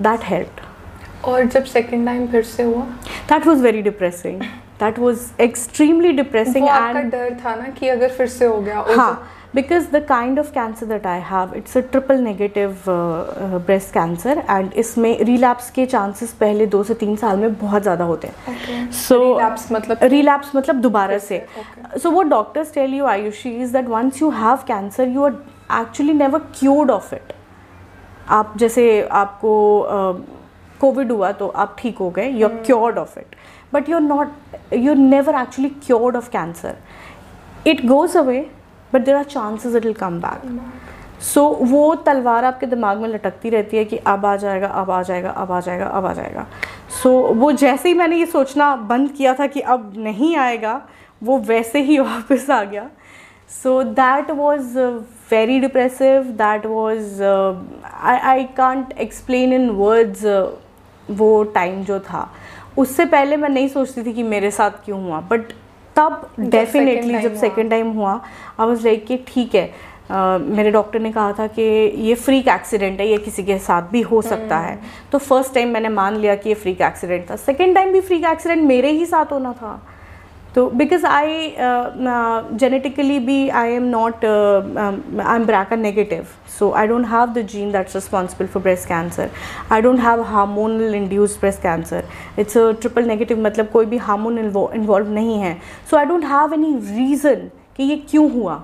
that 0.00 0.24
help 0.32 1.24
और 1.28 1.44
जब 1.44 1.64
सेकेंड 1.64 2.06
टाइम 2.06 2.26
फिर 2.32 2.42
से 2.44 2.62
हुआ 2.62 2.84
that 3.30 3.46
was 3.46 3.60
very 3.62 3.82
depressing 3.82 4.42
that 4.80 4.98
was 4.98 5.28
extremely 5.40 6.12
depressing 6.22 6.66
डर 7.10 7.34
था 7.44 7.54
ना 7.56 7.68
कि 7.78 7.88
अगर 7.88 8.08
फिर 8.16 8.26
से 8.28 8.44
हो 8.46 8.60
गया 8.60 8.84
हाँ 8.96 9.12
because 9.54 9.86
the 9.92 9.98
kind 10.08 10.38
of 10.38 10.50
cancer 10.54 10.86
that 10.86 11.06
I 11.06 11.20
have 11.30 11.52
it's 11.56 11.76
a 11.76 11.80
triple 11.90 12.18
negative 12.20 12.74
breast 12.88 13.92
cancer 13.94 14.38
and 14.50 14.72
इसमें 14.82 15.16
रिलैप्स 15.24 15.70
के 15.76 15.84
चांसेस 15.92 16.32
पहले 16.40 16.66
दो 16.74 16.82
से 16.84 16.94
तीन 17.02 17.14
साल 17.16 17.36
में 17.40 17.54
बहुत 17.58 17.82
ज़्यादा 17.82 18.04
होते 18.04 18.28
हैं 18.48 18.90
सो 19.02 19.18
रिलैप्स 19.22 19.70
मतलब 19.72 19.98
रिलैप्स 20.16 20.50
मतलब 20.56 20.80
दोबारा 20.88 21.18
से 21.28 21.44
सो 22.02 22.10
वो 22.10 22.22
doctors 22.34 22.74
tell 22.74 22.94
you 22.94 23.04
Ayushi 23.14 23.50
is 23.62 23.72
that 23.76 23.88
once 23.88 24.20
you 24.22 24.30
have 24.42 24.64
cancer 24.68 25.08
you 25.08 25.24
are 25.30 25.40
actually 25.80 26.12
never 26.24 26.38
cured 26.58 26.90
of 26.90 27.12
it 27.14 27.32
आप 28.38 28.52
जैसे 28.58 28.86
आपको 29.22 29.54
कोविड 30.80 31.06
uh, 31.08 31.16
हुआ 31.16 31.30
तो 31.40 31.46
आप 31.62 31.76
ठीक 31.78 31.98
हो 31.98 32.08
गए 32.16 32.30
you 32.30 32.46
are 32.48 32.54
cured 32.66 32.98
of 32.98 33.16
it 33.18 33.36
but 33.74 33.88
you're 33.92 34.04
not, 34.08 34.32
you're 34.84 35.00
never 35.10 35.32
actually 35.42 35.70
cured 35.86 36.14
of 36.20 36.30
cancer. 36.36 36.72
It 37.72 37.84
goes 37.92 38.14
away, 38.22 38.48
but 38.92 39.04
there 39.06 39.16
are 39.20 39.28
chances 39.38 39.74
it'll 39.82 39.98
come 40.06 40.20
back. 40.26 40.48
So 41.26 41.42
so, 41.56 41.66
वो 41.70 41.94
तलवार 42.06 42.44
आपके 42.44 42.66
दिमाग 42.66 42.98
में 43.02 43.08
लटकती 43.08 43.50
रहती 43.50 43.76
है 43.76 43.84
कि 43.90 43.96
अब 44.12 44.24
आ 44.26 44.34
जाएगा 44.36 44.68
अब 44.80 44.90
आ 44.90 45.02
जाएगा 45.10 45.30
अब 45.42 45.52
आ 45.52 45.60
जाएगा 45.66 45.86
अब 45.98 46.06
आ 46.06 46.12
जाएगा 46.12 46.46
सो 47.02 47.08
so, 47.28 47.36
वो 47.42 47.50
जैसे 47.62 47.88
ही 47.88 47.94
मैंने 48.00 48.16
ये 48.16 48.26
सोचना 48.32 48.74
बंद 48.90 49.10
किया 49.16 49.34
था 49.38 49.46
कि 49.54 49.60
अब 49.76 49.92
नहीं 50.08 50.34
आएगा 50.46 50.74
वो 51.28 51.38
वैसे 51.50 51.82
ही 51.90 51.98
वापस 51.98 52.46
आ 52.50 52.62
गया 52.72 52.88
so 53.62 53.82
that 54.00 54.30
was 54.42 54.76
very 55.30 55.58
depressive 55.60 56.22
that 56.42 56.66
was 56.74 57.20
I 57.22 58.18
I 58.34 58.44
can't 58.60 58.92
explain 59.06 59.52
in 59.60 59.68
words 59.80 60.24
वो 61.22 61.32
टाइम 61.58 61.82
जो 61.84 61.98
था 62.10 62.28
उससे 62.78 63.04
पहले 63.06 63.36
मैं 63.36 63.48
नहीं 63.48 63.68
सोचती 63.68 64.02
थी 64.04 64.12
कि 64.12 64.22
मेरे 64.22 64.50
साथ 64.50 64.84
क्यों 64.84 65.02
हुआ 65.04 65.20
बट 65.30 65.52
तब 65.96 66.28
डेफिनेटली 66.40 67.18
जब 67.20 67.34
सेकेंड 67.40 67.70
टाइम 67.70 67.90
हुआ 67.98 68.20
आई 68.60 68.66
वॉज 68.66 68.84
लाइक 68.84 69.06
कि 69.06 69.24
ठीक 69.34 69.54
है 69.54 69.70
Uh, 70.12 70.38
मेरे 70.40 70.70
डॉक्टर 70.70 71.00
ने 71.00 71.10
कहा 71.12 71.32
था 71.38 71.46
कि 71.58 71.62
ये 72.06 72.14
फ्रीक 72.24 72.48
एक्सीडेंट 72.54 72.98
है 73.00 73.06
ये 73.08 73.16
किसी 73.18 73.42
के 73.44 73.56
साथ 73.66 73.82
भी 73.92 74.00
हो 74.10 74.20
सकता 74.22 74.58
है 74.60 74.72
हम्म। 74.72 75.08
तो 75.12 75.18
फर्स्ट 75.18 75.54
टाइम 75.54 75.68
मैंने 75.74 75.88
मान 75.88 76.16
लिया 76.20 76.34
कि 76.42 76.48
ये 76.48 76.54
फ्रीक 76.66 76.80
एक्सीडेंट 76.90 77.28
था 77.30 77.36
सेकेंड 77.46 77.74
टाइम 77.74 77.92
भी 77.92 78.00
फ्रीक 78.10 78.24
एक्सीडेंट 78.32 78.62
मेरे 78.68 78.90
ही 78.98 79.06
साथ 79.06 79.32
होना 79.32 79.52
था 79.62 79.70
तो 80.54 80.68
बिकॉज 80.74 81.04
आई 81.04 81.38
जेनेटिकली 82.58 83.18
भी 83.20 83.36
I 83.60 83.72
am 83.74 83.84
not 83.90 84.24
I 84.24 84.26
am 84.26 84.72
BRCA 84.72 85.42
BRCA 85.46 85.80
negative 85.82 86.26
so 86.58 86.70
I 86.80 86.86
don't 86.86 87.06
have 87.10 87.32
the 87.38 87.42
gene 87.54 87.72
that's 87.72 87.94
responsible 87.94 88.46
for 88.52 88.62
breast 88.62 88.88
cancer 88.88 89.30
I 89.72 89.80
don't 89.86 90.00
have 90.00 90.22
hormonal 90.34 90.94
induce 90.94 91.36
breast 91.40 91.60
cancer 91.62 92.04
it's 92.38 92.56
a 92.58 92.70
triple 92.80 93.06
negative 93.08 93.40
मतलब 93.46 93.68
कोई 93.72 93.86
भी 93.86 93.96
hormone 94.10 94.38
involve 94.38 95.10
नहीं 95.14 95.36
है 95.40 95.56
so 95.90 95.96
I 95.96 96.04
don't 96.12 96.24
have 96.34 96.54
any 96.54 96.74
reason 96.96 97.46
कि 97.76 97.84
ये 97.90 97.96
क्यों 98.10 98.30
हुआ 98.34 98.62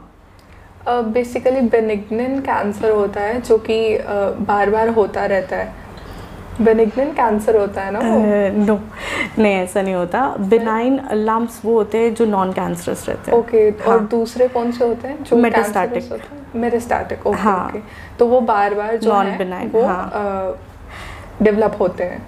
basically 0.88 1.60
benign 1.72 2.38
cancer 2.42 2.90
होता 2.90 3.20
है 3.20 3.40
जो 3.40 3.56
कि 3.70 3.80
uh, 3.96 4.04
बार 4.46 4.70
बार 4.70 4.88
होता 4.98 5.24
रहता 5.32 5.56
है 5.56 5.74
बेनिग्नेंट 6.64 7.14
कैंसर 7.16 7.56
होता 7.56 7.82
है 7.84 7.90
ना 7.92 8.00
नो 8.64 8.74
uh, 8.76 9.38
नहीं 9.38 9.54
ऐसा 9.54 9.82
नहीं 9.82 9.94
होता 9.94 10.24
बिनाइन 10.54 11.00
लम्ब्स 11.28 11.60
वो 11.64 11.74
होते 11.74 11.98
हैं 12.04 12.14
जो 12.20 12.26
नॉन 12.32 12.52
कैंसरस 12.58 13.04
रहते 13.08 13.30
हैं 13.30 13.38
ओके 13.38 13.64
और 13.70 13.98
हाँ. 13.98 14.06
दूसरे 14.14 14.48
कौन 14.56 14.72
से 14.78 14.84
होते 14.88 15.08
हैं 15.08 15.22
जो 15.30 15.36
मेटास्टैटिक 15.36 16.54
मेटास्टैटिक 16.66 17.26
ओके 17.32 17.80
तो 18.18 18.26
वो 18.34 18.40
बार 18.52 18.74
बार 18.82 18.96
जो 19.06 19.12
नॉन 19.12 19.30
वो 19.74 20.58
डेवलप 21.42 21.62
हाँ. 21.62 21.70
uh, 21.70 21.80
होते 21.80 22.04
हैं 22.04 22.22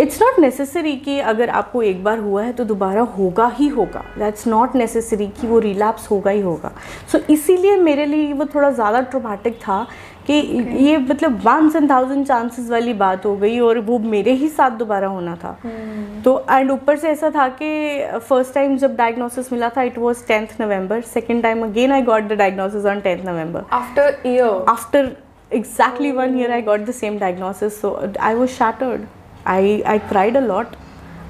इट्स 0.00 0.20
नॉट 0.22 0.38
नेसेसरी 0.40 0.94
कि 1.04 1.18
अगर 1.30 1.50
आपको 1.50 1.80
एक 1.82 2.02
बार 2.04 2.18
हुआ 2.18 2.42
है 2.42 2.52
तो 2.56 2.64
दोबारा 2.64 3.00
होगा 3.18 3.46
ही 3.54 3.66
होगा 3.68 4.02
दैट्स 4.18 4.46
नॉट 4.46 4.74
नेसेसरी 4.76 5.26
कि 5.40 5.46
वो 5.46 5.58
रिलैप्स 5.60 6.10
होगा 6.10 6.30
ही 6.30 6.40
होगा 6.40 6.70
सो 7.12 7.18
so, 7.18 7.24
इसीलिए 7.30 7.76
मेरे 7.76 8.04
लिए 8.06 8.32
वो 8.32 8.44
थोड़ा 8.54 8.70
ज़्यादा 8.70 9.00
ट्रोमैटिक 9.14 9.56
था 9.62 9.86
कि 10.26 10.40
okay. 10.42 10.76
ये 10.82 10.96
मतलब 10.98 11.40
वन 11.46 11.70
एंड 11.76 11.90
थाउजेंड 11.90 12.24
चांसेस 12.26 12.70
वाली 12.70 12.92
बात 13.00 13.24
हो 13.26 13.34
गई 13.36 13.58
और 13.60 13.78
वो 13.88 13.98
मेरे 14.12 14.32
ही 14.42 14.48
साथ 14.48 14.70
दोबारा 14.84 15.08
होना 15.08 15.34
था 15.42 15.56
hmm. 15.62 16.24
तो 16.24 16.38
एंड 16.50 16.70
ऊपर 16.70 16.96
से 16.98 17.08
ऐसा 17.10 17.30
था 17.34 17.48
कि 17.60 18.18
फर्स्ट 18.28 18.54
टाइम 18.54 18.76
जब 18.84 18.96
डायग्नोसिस 18.96 19.52
मिला 19.52 19.68
था 19.76 19.82
it 19.90 19.98
was 20.04 20.24
tenth 20.28 20.60
November 20.60 21.00
second 21.16 21.42
time 21.42 21.64
again 21.64 21.92
I 21.92 22.02
got 22.12 22.28
the 22.28 22.32
diagnosis 22.42 22.86
on 22.94 23.00
tenth 23.08 23.24
November 23.24 23.66
after 23.80 24.16
year 24.28 24.64
after 24.70 25.10
exactly 25.52 26.12
one 26.12 26.38
year 26.38 26.50
I 26.52 26.62
got 26.70 26.84
the 26.86 26.90
same 27.02 27.18
diagnosis 27.18 27.80
so 27.80 27.98
I 28.20 28.34
was 28.34 28.48
shattered 28.58 29.04
I 29.52 29.80
I 29.92 29.98
cried 30.08 30.36
a 30.36 30.40
lot 30.40 30.66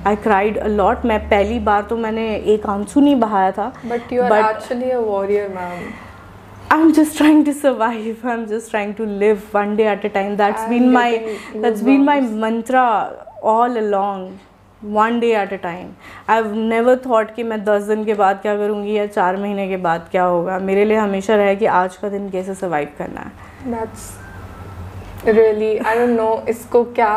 I 0.06 0.16
cried 0.26 0.59
a 0.59 0.66
lot 0.68 1.04
मैं 1.06 1.18
पहली 1.28 1.59
बार 1.68 1.83
तो 1.90 1.97
मैंने 1.97 2.28
एक 2.54 2.66
आंसू 2.68 3.00
नहीं 3.00 3.16
बहाया 3.21 3.50
था 3.59 3.73
but 3.90 4.12
you 4.12 4.23
are 4.23 4.33
actually 4.50 4.90
a 4.90 4.99
warrior 5.00 5.49
ma'am 5.49 5.83
I 6.73 6.80
am 6.80 6.90
just 6.92 7.16
trying 7.16 7.44
to 7.47 7.52
survive 7.52 8.26
I 8.28 8.33
am 8.35 8.44
just 8.47 8.71
trying 8.71 8.94
to 8.99 9.04
live 9.23 9.42
one 9.54 9.75
day 9.76 9.88
at 9.92 10.04
a 10.04 10.09
time 10.14 10.37
that's 10.37 10.68
been 10.68 10.88
my 10.92 11.18
that's 11.56 11.83
been 11.83 12.04
my 12.04 12.21
mantra 12.47 12.83
all 13.52 13.76
along 13.76 14.90
one 14.94 15.21
day 15.21 15.30
at 15.40 15.52
a 15.52 15.56
time 15.62 15.87
I 16.30 16.37
have 16.42 16.52
never 16.54 16.97
thought 17.06 17.35
कि 17.35 17.42
मैं 17.50 17.62
दस 17.64 17.83
दिन 17.83 18.04
के 18.04 18.14
बाद 18.14 18.38
क्या 18.42 18.56
करूँगी 18.56 18.97
या 18.97 19.06
चार 19.06 19.37
महीने 19.37 19.68
के 19.68 19.76
बाद 19.87 20.06
क्या 20.11 20.25
होगा 20.25 20.59
मेरे 20.71 20.85
लिए 20.85 20.97
हमेशा 20.97 21.37
रहे 21.37 21.54
कि 21.56 21.66
आज 21.83 21.97
का 22.02 22.09
दिन 22.09 22.28
कैसे 22.30 22.54
सर्वाइव 22.54 22.88
करना 22.99 23.21
है 23.21 23.71
that's 23.75 24.12
really 25.26 25.76
I 25.78 25.99
don't 25.99 26.16
know 26.18 26.33
इसको 26.49 26.83
क्या 26.99 27.12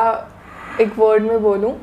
एक 0.82 0.98
वर्ड 1.00 1.24
में 1.24 1.42
बोलूँ 1.42 1.74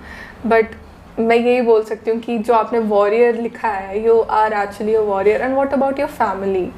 बट 0.46 0.74
मैं 1.18 1.36
यही 1.36 1.60
बोल 1.62 1.82
सकती 1.84 2.10
हूँ 2.10 2.18
कि 2.20 2.38
जो 2.46 2.54
आपने 2.54 2.78
वॉरियर 2.92 3.40
लिखा 3.42 3.68
है 3.68 4.04
you 4.06 4.20
are 4.42 4.52
actually 4.62 4.94
a 4.94 5.00
warrior 5.10 5.40
and 5.42 5.54
what 5.56 5.72
about 5.74 5.98
your 6.00 6.08
family 6.22 6.68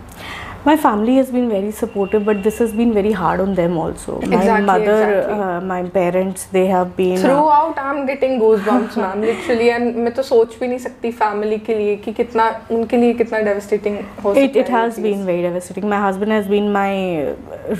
my 0.67 0.77
family 0.77 1.15
has 1.17 1.33
been 1.33 1.47
very 1.49 1.71
supportive 1.73 2.21
but 2.25 2.37
this 2.43 2.61
has 2.61 2.75
been 2.77 2.93
very 2.93 3.13
hard 3.19 3.41
on 3.41 3.55
them 3.55 3.79
also 3.79 4.21
my 4.35 4.49
mother 4.63 5.61
my 5.65 5.83
parents 5.97 6.49
they 6.53 6.65
have 6.67 6.85
been 6.97 7.19
throughout 7.59 7.79
I 7.79 7.97
am 7.97 8.05
getting 8.07 8.39
goes 8.41 8.69
ma'am 8.69 9.23
literally 9.23 9.69
and 9.69 9.97
मैं 9.97 10.13
तो 10.15 10.23
सोच 10.33 10.59
भी 10.61 10.69
नहीं 10.69 10.79
सकती 10.87 11.11
family 11.23 11.59
के 11.69 11.75
लिए 11.79 11.97
कि 12.07 12.13
कितना 12.13 12.51
उनके 12.79 12.97
लिए 12.97 13.13
कितना 13.23 13.39
devastating 13.51 13.99
it 14.37 14.57
it 14.57 14.71
has 14.71 15.01
been 15.03 15.25
very 15.27 15.43
devastating 15.49 15.89
my 15.91 15.99
husband 16.09 16.33
has 16.33 16.49
been 16.49 16.69
my 16.79 17.23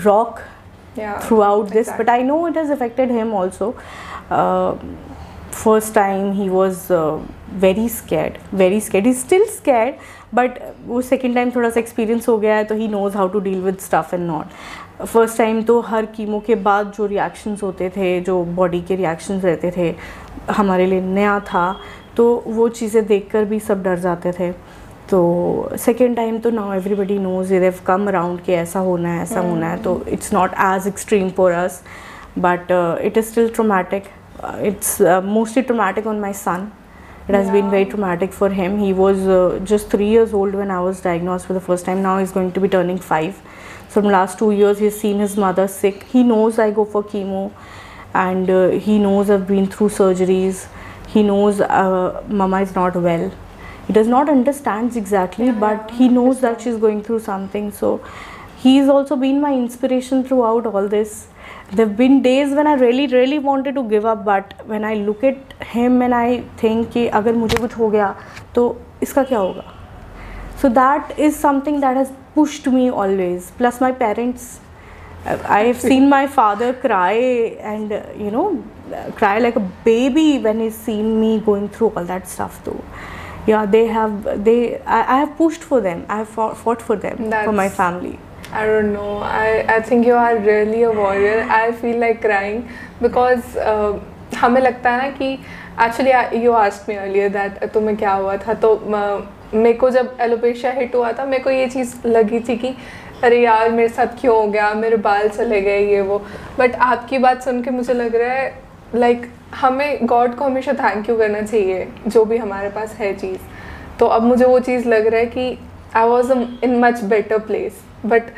rock 0.05 0.39
throughout 1.53 1.69
this 1.71 1.93
but 1.99 2.11
I 2.11 2.23
know 2.33 2.47
it 2.49 2.57
has 2.57 2.73
affected 2.73 3.11
him 3.13 3.35
also 3.37 3.75
Uh, 4.31 4.77
first 5.51 5.95
time 5.95 6.33
he 6.37 6.49
was 6.59 6.89
very 7.63 7.89
scared 7.89 8.39
very 8.59 8.81
scared 8.81 9.07
is 9.07 9.17
still 9.19 9.45
scared 9.49 9.99
but 10.35 10.59
वो 10.87 11.01
second 11.03 11.35
time 11.35 11.51
थोड़ा 11.55 11.69
सा 11.71 11.79
experience 11.81 12.29
हो 12.29 12.37
गया 12.39 12.55
है 12.57 12.65
तो 12.71 12.75
he 12.75 12.89
knows 12.95 13.17
how 13.17 13.29
to 13.35 13.41
deal 13.41 13.61
with 13.63 13.77
stuff 13.81 14.13
and 14.15 14.27
not 14.27 15.05
first 15.07 15.39
time 15.39 15.63
तो 15.71 15.79
हर 15.89 16.07
chemo 16.17 16.41
के 16.47 16.55
बाद 16.67 16.91
जो 16.97 17.07
रिएक्शंस 17.07 17.63
होते 17.63 17.89
थे 17.97 18.09
जो 18.29 18.43
बॉडी 18.57 18.81
के 18.89 18.97
रिएक्शंस 18.97 19.45
रहते 19.45 19.71
थे 19.77 19.95
हमारे 20.57 20.87
लिए 20.87 21.01
नया 21.01 21.39
था 21.53 21.65
तो 22.17 22.27
वो 22.47 22.69
चीज़ें 22.81 23.05
देखकर 23.07 23.45
भी 23.55 23.61
सब 23.69 23.83
डर 23.83 23.99
जाते 23.99 24.33
थे 24.39 24.51
तो 25.11 25.23
सेकेंड 25.85 26.17
टाइम 26.17 26.39
तो 26.39 26.51
now 26.51 26.73
everybody 26.75 27.19
knows 27.19 27.53
it 27.53 27.63
have 27.63 27.81
come 27.87 28.07
around 28.09 28.41
कि 28.45 28.53
ऐसा 28.53 28.81
होना 28.91 29.13
है 29.15 29.23
ऐसा 29.23 29.41
होना 29.49 29.69
है 29.71 29.83
तो 29.83 30.01
it's 30.19 30.33
not 30.35 30.55
as 30.73 30.87
extreme 30.89 31.31
for 31.39 31.53
us 31.53 31.83
but 32.37 32.71
uh, 32.71 32.99
it 33.01 33.17
is 33.17 33.29
still 33.29 33.49
traumatic. 33.51 34.11
Uh, 34.41 34.59
it's 34.63 35.01
uh, 35.01 35.21
mostly 35.23 35.63
traumatic 35.63 36.07
on 36.07 36.21
my 36.21 36.33
son. 36.33 36.73
It 37.29 37.35
has 37.35 37.47
yeah. 37.47 37.53
been 37.53 37.71
very 37.71 37.87
traumatic 37.87 38.33
for 38.33 38.51
him. 38.51 38.79
He 38.79 38.93
was 38.93 39.27
uh, 39.27 39.61
just 39.65 39.91
three 39.91 40.09
years 40.09 40.33
old 40.35 40.55
when 40.55 40.71
I 40.71 40.81
was 40.81 41.01
diagnosed 41.01 41.47
for 41.47 41.55
the 41.55 41.61
first 41.61 41.85
time. 41.85 42.03
Now 42.03 42.19
he's 42.19 42.31
going 42.31 42.53
to 42.53 42.61
be 42.61 42.69
turning 42.69 42.99
five. 42.99 43.35
So 43.89 44.01
from 44.01 44.05
last 44.05 44.39
two 44.39 44.53
years, 44.53 44.79
he's 44.79 45.01
seen 45.01 45.19
his 45.19 45.37
mother 45.37 45.67
sick. 45.67 46.03
He 46.05 46.23
knows 46.23 46.59
I 46.59 46.71
go 46.71 46.85
for 46.85 47.03
chemo, 47.03 47.53
and 48.15 48.49
uh, 48.51 48.69
he 48.71 48.99
knows 48.99 49.31
I've 49.31 49.47
been 49.47 49.67
through 49.67 49.89
surgeries. 49.89 50.69
He 51.09 51.23
knows 51.23 51.61
uh, 51.61 52.23
Mama 52.29 52.61
is 52.61 52.75
not 52.75 52.95
well. 52.97 53.33
He 53.87 53.93
does 53.93 54.09
not 54.09 54.29
understand 54.29 54.97
exactly, 54.97 55.47
yeah, 55.47 55.53
but 55.59 55.91
he 55.93 56.09
knows 56.09 56.41
that 56.41 56.61
she's 56.61 56.77
going 56.77 57.03
through 57.05 57.21
something. 57.21 57.71
So 57.73 58.05
he's 58.59 58.89
also 58.89 59.17
been 59.17 59.41
my 59.41 59.55
inspiration 59.55 60.25
throughout 60.25 60.67
all 60.67 60.89
this 60.89 61.29
there 61.74 61.86
have 61.86 61.98
been 61.98 62.22
days 62.22 62.54
when 62.54 62.68
I 62.68 62.74
really 62.74 63.08
really 63.08 63.40
wanted 63.40 63.76
to 63.76 63.84
give 63.84 64.06
up 64.06 64.26
but 64.26 64.54
when 64.68 64.84
I 64.84 64.96
look 64.96 65.24
at 65.24 65.54
him 65.74 66.02
and 66.02 66.16
I 66.16 66.42
think 66.62 66.92
कि 66.94 67.08
अगर 67.20 67.36
मुझे 67.44 67.58
कुछ 67.58 67.78
हो 67.78 67.90
गया 67.90 68.16
तो 68.56 68.66
इसका 69.04 69.24
क्या 69.24 69.40
होगा 69.40 69.64
so 70.62 70.70
that 70.70 71.18
is 71.18 71.40
something 71.46 71.80
that 71.82 71.98
has 71.98 72.12
pushed 72.36 72.68
me 72.68 72.90
always 73.04 73.52
plus 73.62 73.80
my 73.82 73.92
parents 73.92 74.60
I 75.26 75.62
have 75.62 75.80
seen 75.80 76.10
my 76.10 76.26
father 76.28 76.74
cry 76.74 77.14
and 77.72 77.92
you 78.18 78.32
know 78.32 78.64
cry 79.16 79.38
like 79.40 79.56
a 79.56 79.66
baby 79.86 80.40
when 80.40 80.60
he's 80.60 80.76
seen 80.76 81.20
me 81.22 81.40
going 81.40 81.70
through 81.70 81.90
all 81.96 82.06
that 82.06 82.28
stuff 82.28 82.64
too 82.66 82.80
yeah 83.48 83.66
they 83.66 83.86
have 83.88 84.44
they 84.44 84.80
I, 84.80 85.00
I 85.16 85.20
have 85.20 85.38
pushed 85.38 85.64
for 85.64 85.80
them 85.82 86.06
I 86.10 86.18
have 86.18 86.30
fought, 86.30 86.58
fought 86.58 86.82
for 86.82 86.96
them 86.96 87.30
That's, 87.30 87.46
for 87.46 87.52
my 87.52 87.70
family 87.70 88.20
I 88.53 88.65
don't 88.67 88.93
know. 88.93 89.17
I, 89.19 89.65
I 89.67 89.81
think 89.83 90.07
you 90.07 90.15
are 90.15 90.39
really 90.39 90.83
a 90.85 90.93
warrior. 90.93 91.41
I 91.51 91.73
feel 91.73 91.99
like 91.99 92.21
crying 92.21 92.69
because 93.03 93.57
uh, 93.57 93.99
हमें 94.37 94.61
लगता 94.61 94.91
है 94.91 94.99
ना 95.03 95.09
कि 95.17 95.33
actually 95.83 96.43
you 96.45 96.53
uh, 96.53 96.59
asked 96.67 96.89
me 96.89 96.95
earlier 96.97 97.29
that 97.37 97.63
uh, 97.63 97.73
तुम्हें 97.75 97.97
क्या 97.97 98.13
हुआ 98.15 98.37
था 98.47 98.55
तो 98.65 98.71
मेरे 99.55 99.73
को 99.79 99.91
जब 99.91 100.17
एलोपेशिया 100.21 100.73
हिट 100.73 100.95
हुआ 100.95 101.13
था 101.19 101.25
मेरे 101.25 101.43
को 101.43 101.51
ये 101.51 101.67
चीज़ 101.71 101.95
लगी 102.07 102.41
थी 102.49 102.57
कि 102.65 102.75
अरे 103.25 103.41
यार 103.43 103.71
मेरे 103.73 103.89
साथ 103.89 104.21
क्यों 104.21 104.37
हो 104.37 104.47
गया 104.53 104.73
मेरे 104.75 104.97
बाल 105.09 105.29
चले 105.29 105.61
गए 105.61 105.81
ये 105.93 106.01
वो 106.11 106.19
बट 106.59 106.75
आपकी 106.91 107.19
बात 107.27 107.43
सुन 107.45 107.63
के 107.63 107.71
मुझे 107.71 107.95
लग 107.95 108.15
रहा 108.17 108.33
है 108.33 108.55
लाइक 108.95 109.21
like, 109.21 109.55
हमें 109.61 110.07
गॉड 110.07 110.35
को 110.37 110.45
हमेशा 110.45 110.73
थैंक 110.85 111.09
यू 111.09 111.17
करना 111.19 111.43
चाहिए 111.43 111.87
जो 112.07 112.25
भी 112.25 112.37
हमारे 112.39 112.69
पास 112.79 112.95
है 113.01 113.13
चीज़ 113.19 113.39
तो 113.99 114.07
अब 114.19 114.23
मुझे 114.23 114.45
वो 114.45 114.59
चीज़ 114.71 114.89
लग 114.89 115.07
रहा 115.07 115.21
है 115.21 115.27
कि 115.37 115.59
I 115.97 116.09
was 116.09 116.31
in 116.65 116.79
much 116.85 117.03
better 117.15 117.39
place 117.51 117.83
But 118.09 118.33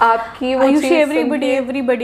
Ayushi, 0.00 0.90
everybody, 0.90 1.56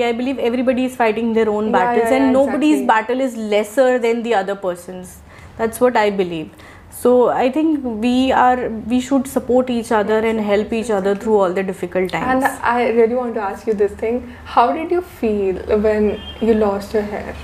I 0.04 0.12
believe 0.12 0.38
everybody 0.38 0.84
is 0.84 0.94
fighting 0.94 1.32
their 1.32 1.48
own 1.48 1.72
battles, 1.72 2.12
and 2.12 2.32
nobody's 2.32 2.86
battle 2.86 3.20
is 3.20 3.36
lesser 3.36 3.98
than 3.98 4.22
the 4.22 4.34
other 4.34 4.54
person's. 4.54 5.18
That's 5.56 5.80
what 5.80 5.96
I 5.96 6.10
believe. 6.10 6.50
So 6.90 7.28
I 7.28 7.50
think 7.50 7.84
we 8.04 9.00
should 9.00 9.26
support 9.26 9.70
each 9.70 9.90
other 9.90 10.18
and 10.18 10.38
help 10.38 10.72
each 10.72 10.90
other 10.90 11.14
through 11.16 11.38
all 11.38 11.52
the 11.52 11.62
difficult 11.62 12.10
times. 12.10 12.44
And 12.44 12.44
I 12.62 12.88
really 12.88 13.14
want 13.14 13.34
to 13.34 13.40
ask 13.40 13.66
you 13.66 13.74
this 13.74 13.92
thing. 13.92 14.34
How 14.44 14.72
did 14.72 14.90
you 14.90 15.00
feel 15.00 15.78
when 15.78 16.20
you 16.40 16.54
lost 16.54 16.94
your 16.94 17.02
hair? 17.02 17.40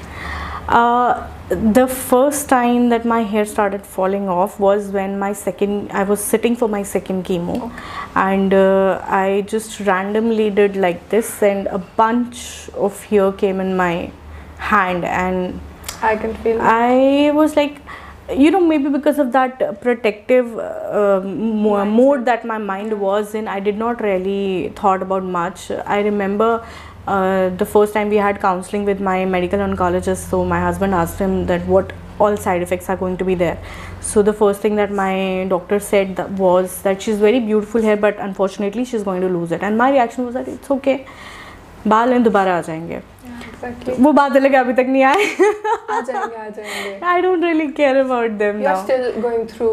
Uh, 0.69 1.29
the 1.49 1.87
first 1.87 2.49
time 2.49 2.89
that 2.89 3.05
my 3.05 3.23
hair 3.23 3.45
started 3.45 3.87
falling 3.87 4.29
off 4.29 4.59
was 4.59 4.89
when 4.89 5.17
my 5.17 5.33
second 5.33 5.89
i 5.93 6.03
was 6.03 6.19
sitting 6.21 6.57
for 6.57 6.69
my 6.69 6.83
second 6.83 7.25
chemo 7.25 7.57
okay. 7.67 7.73
and 8.17 8.53
uh, 8.53 9.01
i 9.07 9.43
just 9.47 9.79
randomly 9.79 10.51
did 10.51 10.75
like 10.75 11.09
this 11.09 11.41
and 11.45 11.69
a 11.69 11.79
bunch 11.79 12.69
of 12.71 13.01
hair 13.05 13.31
came 13.31 13.61
in 13.61 13.77
my 13.77 14.11
hand 14.59 15.05
and 15.05 15.61
i 16.03 16.17
can 16.17 16.35
feel 16.39 16.59
i 16.61 17.31
was 17.33 17.55
like 17.55 17.81
you 18.37 18.51
know 18.51 18.61
maybe 18.61 18.89
because 18.89 19.21
of 19.21 19.31
that 19.31 19.81
protective 19.81 20.59
uh, 20.59 21.21
mode 21.25 22.25
that 22.25 22.45
my 22.45 22.59
mind 22.59 22.93
was 23.01 23.37
in 23.37 23.47
i 23.47 23.61
did 23.61 23.77
not 23.79 24.01
really 24.01 24.73
thought 24.75 25.01
about 25.01 25.23
much 25.23 25.71
i 25.87 26.01
remember 26.01 26.61
uh, 27.07 27.51
the 27.51 27.65
first 27.65 27.95
time 27.95 28.09
we 28.09 28.17
had 28.17 28.41
counseling 28.41 28.85
with 28.85 29.01
my 29.01 29.25
medical 29.25 29.61
oncologist 29.61 30.29
so 30.29 30.45
my 30.45 30.61
husband 30.61 30.93
asked 30.93 31.21
him 31.21 31.47
that 31.47 31.61
what 31.67 31.93
all 32.19 32.37
side 32.37 32.61
effects 32.63 32.89
are 32.91 32.97
going 32.97 33.17
to 33.17 33.25
be 33.25 33.37
there 33.37 33.57
so 34.01 34.23
the 34.23 34.33
first 34.33 34.61
thing 34.61 34.75
that 34.75 34.91
my 34.91 35.47
doctor 35.49 35.79
said 35.79 36.17
that 36.17 36.29
was 36.33 36.83
that 36.83 37.01
she's 37.01 37.17
very 37.19 37.39
beautiful 37.39 37.81
hair 37.81 37.97
but 37.97 38.19
unfortunately 38.19 38.85
she's 38.85 39.05
going 39.05 39.21
to 39.21 39.29
lose 39.29 39.53
it 39.53 39.63
and 39.63 39.79
my 39.79 39.93
reaction 39.93 40.25
was 40.27 40.35
that 40.35 40.49
it's 40.49 40.69
okay 40.69 41.07
बाल 41.89 42.13
हैं 42.13 42.23
दोबारा 42.23 42.57
आ 42.57 42.61
जाएंगे 42.71 43.01
Exactly. 43.57 43.95
वो 44.05 44.11
बात 44.13 44.37
अलग 44.37 44.53
अभी 44.55 44.73
तक 44.79 44.87
नहीं 44.95 45.03
आए 45.11 45.25
आ 45.95 46.01
जाएंगे 46.09 46.37
आ 46.37 46.49
जाएंगे 46.49 47.07
I 47.13 47.21
don't 47.23 47.45
really 47.45 47.67
care 47.79 47.97
about 47.97 48.31
them 48.43 48.57
now 48.63 48.83
still 48.83 49.21
going 49.23 49.47
through 49.53 49.69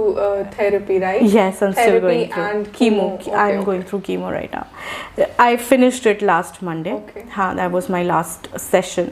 therapy 0.60 0.98
right 1.00 1.24
yes 1.24 1.64
I 1.64 1.68
am 1.70 1.72
still 1.80 2.00
going 2.06 2.26
through 2.34 2.62
chemo 2.78 3.10
I 3.44 3.52
am 3.54 3.64
going 3.64 3.84
through 3.90 4.00
chemo 4.06 4.30
right 4.32 4.56
now 4.56 5.26
I 5.46 5.58
finished 5.72 6.08
it 6.14 6.24
last 6.32 6.64
Monday 6.72 6.98
हां 7.36 7.54
that 7.58 7.72
was 7.72 7.88
my 7.98 8.04
last 8.04 8.48
session 8.72 9.12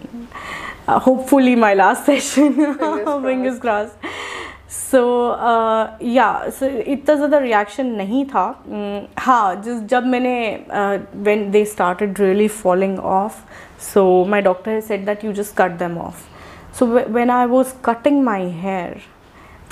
hopefully 1.07 1.55
my 1.65 1.75
last 1.83 2.05
session 2.11 2.53
fingers 2.81 3.59
crossed 3.61 4.07
so 4.71 4.99
yeah 6.07 6.27
so 6.59 6.65
इतना 6.65 7.13
ज़्यादा 7.15 7.37
reaction 7.39 7.85
नहीं 7.95 8.23
था 8.25 8.43
mm, 8.73 9.01
हाँ 9.19 9.55
जिस 9.63 9.79
जब 9.93 10.03
मैंने 10.13 10.33
when 11.23 11.49
they 11.51 11.63
start 11.71 12.03
really 12.19 12.47
falling 12.59 12.99
off 12.99 13.37
so 13.93 14.03
my 14.29 14.41
doctor 14.41 14.79
said 14.81 15.01
that 15.05 15.25
you 15.25 15.31
just 15.41 15.55
cut 15.57 15.71
them 15.79 15.97
off 16.01 16.23
so 16.79 16.85
when 16.85 17.29
I 17.31 17.45
was 17.45 17.73
cutting 17.85 18.23
my 18.23 18.45
hair 18.61 18.93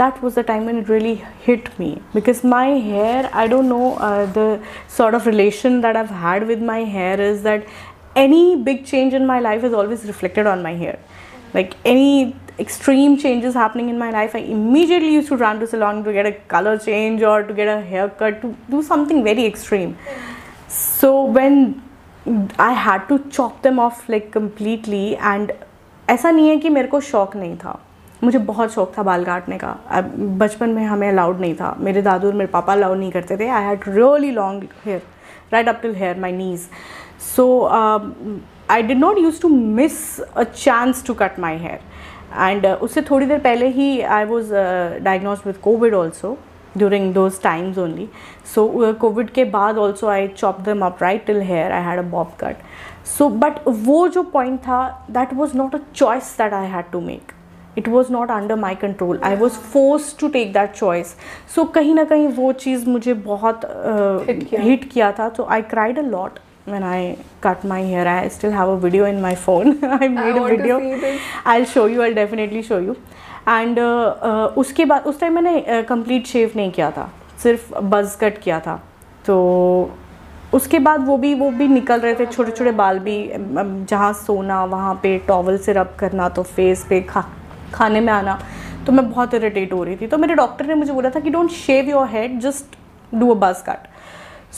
that 0.02 0.24
was 0.24 0.40
the 0.40 0.44
time 0.48 0.70
in 0.70 0.84
really 0.90 1.18
hit 1.48 1.70
me 1.80 1.90
because 2.16 2.42
my 2.54 2.80
hair 2.82 3.26
I 3.34 3.48
don't 3.56 3.66
know 3.66 3.96
the 4.02 4.60
sort 4.98 5.16
of 5.16 5.28
relation 5.28 5.82
that 5.82 5.96
I've 5.98 6.14
had 6.28 6.44
with 6.48 6.64
my 6.72 6.86
hair 6.98 7.22
is 7.32 7.40
that 7.44 7.68
any 8.18 8.56
big 8.66 8.84
change 8.84 9.16
in 9.16 9.26
my 9.26 9.40
life 9.40 9.64
is 9.64 9.74
always 9.74 10.06
reflected 10.06 10.48
on 10.48 10.62
my 10.64 10.76
hair 10.78 10.98
like 11.56 11.74
any 11.88 12.32
extreme 12.60 13.18
changes 13.18 13.54
happening 13.54 13.90
in 13.90 13.98
my 13.98 14.10
life, 14.12 14.36
I 14.36 14.40
immediately 14.40 15.14
used 15.14 15.28
to 15.30 15.38
run 15.38 15.60
to 15.62 15.68
salon 15.68 16.04
to 16.04 16.14
get 16.14 16.26
a 16.26 16.34
color 16.56 16.78
change 16.78 17.22
or 17.24 17.44
to 17.44 17.54
get 17.54 17.68
a 17.68 17.82
haircut, 17.82 18.42
to 18.42 18.56
do 18.70 18.82
something 18.84 19.24
very 19.24 19.46
extreme. 19.46 19.98
So 20.68 21.24
when 21.26 21.82
I 22.60 22.74
had 22.74 23.08
to 23.08 23.20
chop 23.30 23.62
them 23.62 23.80
off 23.80 24.08
like 24.10 24.32
completely 24.32 25.16
and 25.34 25.52
ऐसा 26.10 26.30
नहीं 26.32 26.48
है 26.50 26.58
कि 26.58 26.70
मेरे 26.70 26.88
को 26.88 27.00
शौक 27.08 27.36
नहीं 27.36 27.56
था 27.64 27.80
मुझे 28.24 28.40
बहुत 28.52 28.72
शौक 28.74 28.92
था 28.98 29.04
बाल 29.04 29.24
काटने 29.26 29.58
का 29.64 29.72
बचपन 30.40 30.70
में 30.78 30.84
हमें 30.86 31.08
अलाउड 31.08 31.40
नहीं 31.42 31.54
था 31.56 31.76
मेरे 31.88 32.02
दादू 32.02 32.28
और 32.28 32.34
मेरे 32.36 32.52
पापा 32.52 32.74
अलाउड 32.74 32.98
नहीं 33.00 33.12
करते 33.12 33.38
थे 33.38 33.48
I 33.58 33.64
had 33.66 33.84
really 33.88 34.32
long 34.32 34.64
hair 34.86 35.02
right 35.54 35.68
up 35.70 35.80
till 35.82 35.96
here 35.96 36.20
my 36.22 36.32
knees 36.38 36.66
so 37.36 37.46
I 38.72 38.82
did 38.88 38.98
not 38.98 39.18
use 39.18 39.40
to 39.42 39.50
miss 39.80 40.20
a 40.22 40.44
chance 40.56 41.04
to 41.08 41.14
cut 41.22 41.40
my 41.40 41.58
hair 41.58 41.80
and 42.38 42.66
uh, 42.68 42.76
उससे 42.82 43.02
थोड़ी 43.10 43.26
देर 43.26 43.40
पहले 43.42 43.68
ही 43.74 44.00
I 44.18 44.26
was 44.26 44.50
diagnose 45.04 45.40
with 45.46 45.58
covid 45.64 45.94
also 45.96 46.38
during 46.78 47.14
those 47.14 47.42
times 47.42 47.78
only 47.80 48.08
so 48.54 48.92
covid 49.02 49.30
के 49.34 49.44
बाद 49.56 49.78
also 49.78 50.08
I 50.08 50.28
chop 50.38 50.60
them 50.68 50.86
up 50.86 50.98
right 51.04 51.26
till 51.26 51.40
here 51.42 51.72
I 51.72 51.84
had 51.84 52.00
a 52.00 52.10
bob 52.12 52.32
cut 52.42 52.56
so 53.18 53.30
but 53.46 53.60
वो 53.68 54.08
जो 54.18 54.24
point 54.38 54.60
था 54.62 54.82
that 55.12 55.34
was 55.36 55.56
not 55.56 55.76
a 55.76 55.80
choice 55.96 56.36
that 56.42 56.54
I 56.54 56.68
had 56.72 56.92
to 56.92 57.02
make 57.08 57.32
it 57.78 57.88
was 57.90 58.12
not 58.12 58.32
under 58.32 58.56
my 58.60 58.76
control 58.76 59.20
I 59.24 59.36
was 59.36 59.52
force 59.74 60.16
to 60.20 60.28
take 60.30 60.54
that 60.54 60.72
choice 60.74 61.16
so 61.56 61.64
कहीं 61.78 61.94
ना 61.96 62.04
कहीं 62.14 62.28
वो 62.42 62.52
चीज़ 62.52 62.88
मुझे 62.90 63.14
बहुत 63.14 63.64
हिट 63.66 64.40
uh, 64.44 64.50
किया।, 64.50 64.76
किया 64.92 65.12
था 65.20 65.30
तो 65.38 65.46
I 65.52 65.62
cried 65.74 66.00
a 66.00 66.02
lot 66.10 66.40
when 66.72 66.84
I 66.84 67.18
cut 67.42 67.64
my 67.64 67.82
hair. 67.82 68.08
I 68.08 68.28
still 68.30 68.52
have 68.52 68.70
a 68.70 68.78
video 68.78 69.06
in 69.06 69.22
my 69.22 69.34
phone. 69.36 69.72
I 69.84 70.08
made 70.08 70.36
I 70.42 70.46
a 70.50 70.58
video. 70.58 70.80
I'll 71.46 71.66
show 71.66 71.86
you. 71.86 72.04
I'll 72.08 72.18
definitely 72.24 72.62
show 72.72 72.82
you. 72.90 72.96
And 73.48 73.78
uh, 73.80 74.26
uh, 74.30 74.58
उसके 74.64 74.86
बाद 74.86 75.04
उस 75.08 75.20
time 75.20 75.34
मैंने 75.36 75.82
complete 75.90 76.26
uh, 76.26 76.30
शेव 76.32 76.52
नहीं 76.56 76.72
किया 76.72 76.90
था 76.98 77.08
सिर्फ 77.44 77.70
बज 77.94 78.16
cut 78.22 78.38
किया 78.42 78.60
था 78.66 78.76
तो 79.26 79.36
उसके 80.54 80.80
बाद 80.88 81.06
वो 81.08 81.16
भी 81.18 81.34
वो 81.36 81.50
भी 81.60 81.68
निकल 81.68 82.00
रहे 82.02 82.14
थे 82.20 82.26
छोटे 82.26 82.52
छोटे 82.52 82.72
बाल 82.82 83.00
भी 83.08 83.16
जहाँ 83.90 84.12
सोना 84.22 84.64
वहाँ 84.74 84.94
पे 85.04 85.18
टॉवल 85.28 85.58
से 85.68 85.74
रब 85.78 85.96
करना 86.00 86.28
तो 86.38 86.44
फेस 86.52 86.86
पे 86.90 87.02
खा 87.12 87.24
खाने 87.74 88.00
में 88.02 88.12
आना 88.14 88.38
तो 88.86 88.92
मैं 88.92 89.10
बहुत 89.12 89.34
इरिटेट 89.34 89.74
हो 89.74 89.84
रही 89.84 89.96
थी 90.02 90.08
तो 90.14 90.18
मेरे 90.26 90.36
डॉक्टर 90.44 90.66
ने 90.66 90.76
मुझे 90.84 90.94
बोला 90.94 91.10
था 91.16 91.20
कि 91.20 91.30
don't 91.38 91.52
shave 91.66 91.90
your 91.90 92.08
head 92.12 92.40
just 92.48 92.78
do 93.16 93.30
a 93.34 93.38
buzz 93.48 93.64
cut 93.70 93.88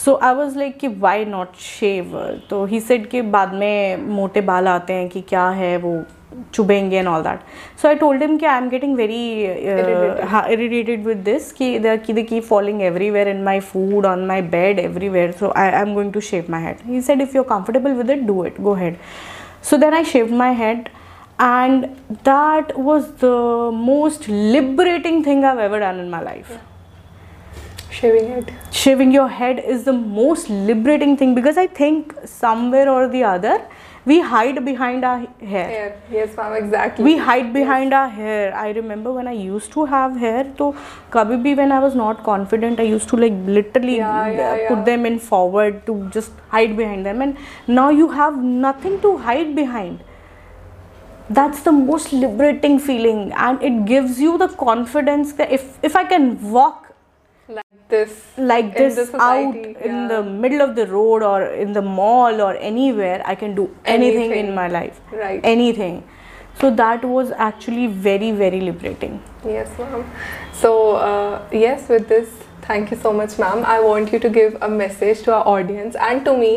so 0.04 0.14
I 0.24 0.34
was 0.34 0.56
like 0.58 0.76
कि 0.80 0.88
वाई 0.98 1.24
नॉट 1.24 1.56
शेव 1.60 2.12
तो 2.50 2.64
ही 2.66 2.78
सेड 2.80 3.06
के 3.10 3.20
बाद 3.34 3.52
में 3.54 4.06
मोटे 4.16 4.40
बाल 4.50 4.68
आते 4.68 4.92
हैं 4.92 5.08
कि 5.08 5.20
क्या 5.28 5.48
है 5.60 5.76
वो 5.78 6.02
चुभेंगे 6.54 6.96
and 6.98 7.08
all 7.08 7.22
that 7.22 7.40
so 7.82 7.88
I 7.88 7.94
told 7.94 8.22
him 8.22 8.36
कि 8.38 8.46
आई 8.46 8.58
एम 8.60 8.68
गेटिंग 8.70 8.94
वेरी 8.96 9.44
हाँ 10.28 10.42
विद 10.58 11.22
दिस 11.24 11.52
कि 11.60 11.78
द 11.86 11.96
की 12.28 12.40
following 12.40 12.82
everywhere 12.82 13.28
in 13.28 13.42
my 13.44 13.60
food 13.68 14.06
on 14.06 14.24
my 14.26 14.42
bed 14.56 14.78
everywhere 14.78 15.32
so 15.40 15.52
I 15.56 15.70
I 15.70 15.80
am 15.82 15.94
going 15.94 16.12
to 16.12 16.20
shave 16.32 16.44
my 16.50 16.62
head 16.64 16.76
he 16.86 17.00
said 17.10 17.20
if 17.22 17.36
you 17.36 17.42
are 17.42 17.48
comfortable 17.54 17.92
with 18.02 18.10
it 18.10 18.22
do 18.26 18.44
it 18.46 18.60
go 18.60 18.74
ahead 18.82 18.96
so 19.70 19.76
then 19.76 19.94
I 19.94 20.04
shave 20.14 20.32
my 20.36 20.54
head 20.64 20.88
and 21.42 21.84
that 22.28 22.72
was 22.78 23.04
the 23.24 23.34
most 23.74 24.28
liberating 24.28 25.24
thing 25.26 25.44
I 25.44 25.64
ever 25.64 25.78
done 25.80 26.00
in 26.04 26.08
my 26.10 26.24
life 26.24 26.58
shaving 27.98 28.32
it 28.38 28.50
shaving 28.82 29.12
your 29.18 29.28
head 29.28 29.58
is 29.74 29.84
the 29.84 29.92
most 29.92 30.50
liberating 30.70 31.16
thing 31.22 31.34
because 31.38 31.60
i 31.62 31.66
think 31.80 32.12
somewhere 32.34 32.90
or 32.96 33.08
the 33.14 33.22
other 33.32 33.56
we 34.04 34.18
hide 34.20 34.64
behind 34.64 35.04
our 35.04 35.18
hair, 35.50 35.66
hair. 35.72 36.02
yes 36.10 36.36
ma'am 36.36 36.54
exactly 36.60 37.04
we 37.08 37.16
hide 37.18 37.52
behind 37.56 37.92
yes. 37.92 37.98
our 37.98 38.08
hair 38.20 38.54
i 38.64 38.70
remember 38.78 39.12
when 39.18 39.28
i 39.28 39.32
used 39.42 39.70
to 39.76 39.84
have 39.92 40.16
hair 40.24 40.40
so 40.60 40.68
kabhi 41.16 41.38
bhi 41.44 41.56
when 41.60 41.72
i 41.80 41.80
was 41.86 41.98
not 42.02 42.22
confident 42.30 42.80
i 42.84 42.88
used 42.92 43.08
to 43.12 43.18
like 43.24 43.38
literally 43.58 43.96
yeah, 43.98 44.30
yeah, 44.38 44.54
put 44.68 44.78
yeah. 44.78 44.84
them 44.88 45.06
in 45.12 45.18
forward 45.28 45.84
to 45.90 45.96
just 46.18 46.40
hide 46.56 46.76
behind 46.82 47.12
them 47.12 47.26
and 47.26 47.44
now 47.80 47.90
you 48.02 48.08
have 48.22 48.42
nothing 48.68 48.98
to 49.06 49.16
hide 49.28 49.54
behind 49.60 50.02
that's 51.40 51.60
the 51.66 51.72
most 51.82 52.12
liberating 52.24 52.78
feeling 52.86 53.20
and 53.48 53.62
it 53.70 53.76
gives 53.90 54.18
you 54.24 54.32
the 54.38 54.48
confidence 54.66 55.34
that 55.42 55.52
if 55.60 55.68
if 55.90 55.94
i 56.00 56.02
can 56.14 56.26
walk 56.56 56.91
this 57.92 58.16
like 58.50 58.68
this, 58.80 58.98
out 59.26 59.58
yeah. 59.60 59.86
in 59.90 60.08
the 60.12 60.20
middle 60.44 60.62
of 60.66 60.74
the 60.80 60.86
road 60.92 61.28
or 61.30 61.42
in 61.64 61.72
the 61.78 61.82
mall 62.00 62.44
or 62.48 62.50
anywhere 62.72 63.20
i 63.32 63.34
can 63.44 63.54
do 63.62 63.66
anything, 63.96 64.22
anything. 64.26 64.38
in 64.48 64.54
my 64.58 64.68
life 64.76 65.00
right 65.24 65.50
anything 65.54 65.98
so 66.60 66.70
that 66.82 67.04
was 67.14 67.32
actually 67.48 67.86
very 68.10 68.32
very 68.42 68.62
liberating 68.70 69.18
yes 69.56 69.76
ma'am 69.82 70.00
so 70.62 70.72
uh, 71.10 71.34
yes 71.64 71.88
with 71.94 72.08
this 72.14 72.40
thank 72.66 72.90
you 72.94 72.98
so 73.04 73.12
much 73.20 73.38
ma'am 73.44 73.64
i 73.76 73.78
want 73.86 74.12
you 74.16 74.18
to 74.24 74.30
give 74.40 74.58
a 74.66 74.68
message 74.82 75.22
to 75.28 75.34
our 75.36 75.54
audience 75.56 76.02
and 76.08 76.24
to 76.30 76.34
me 76.42 76.50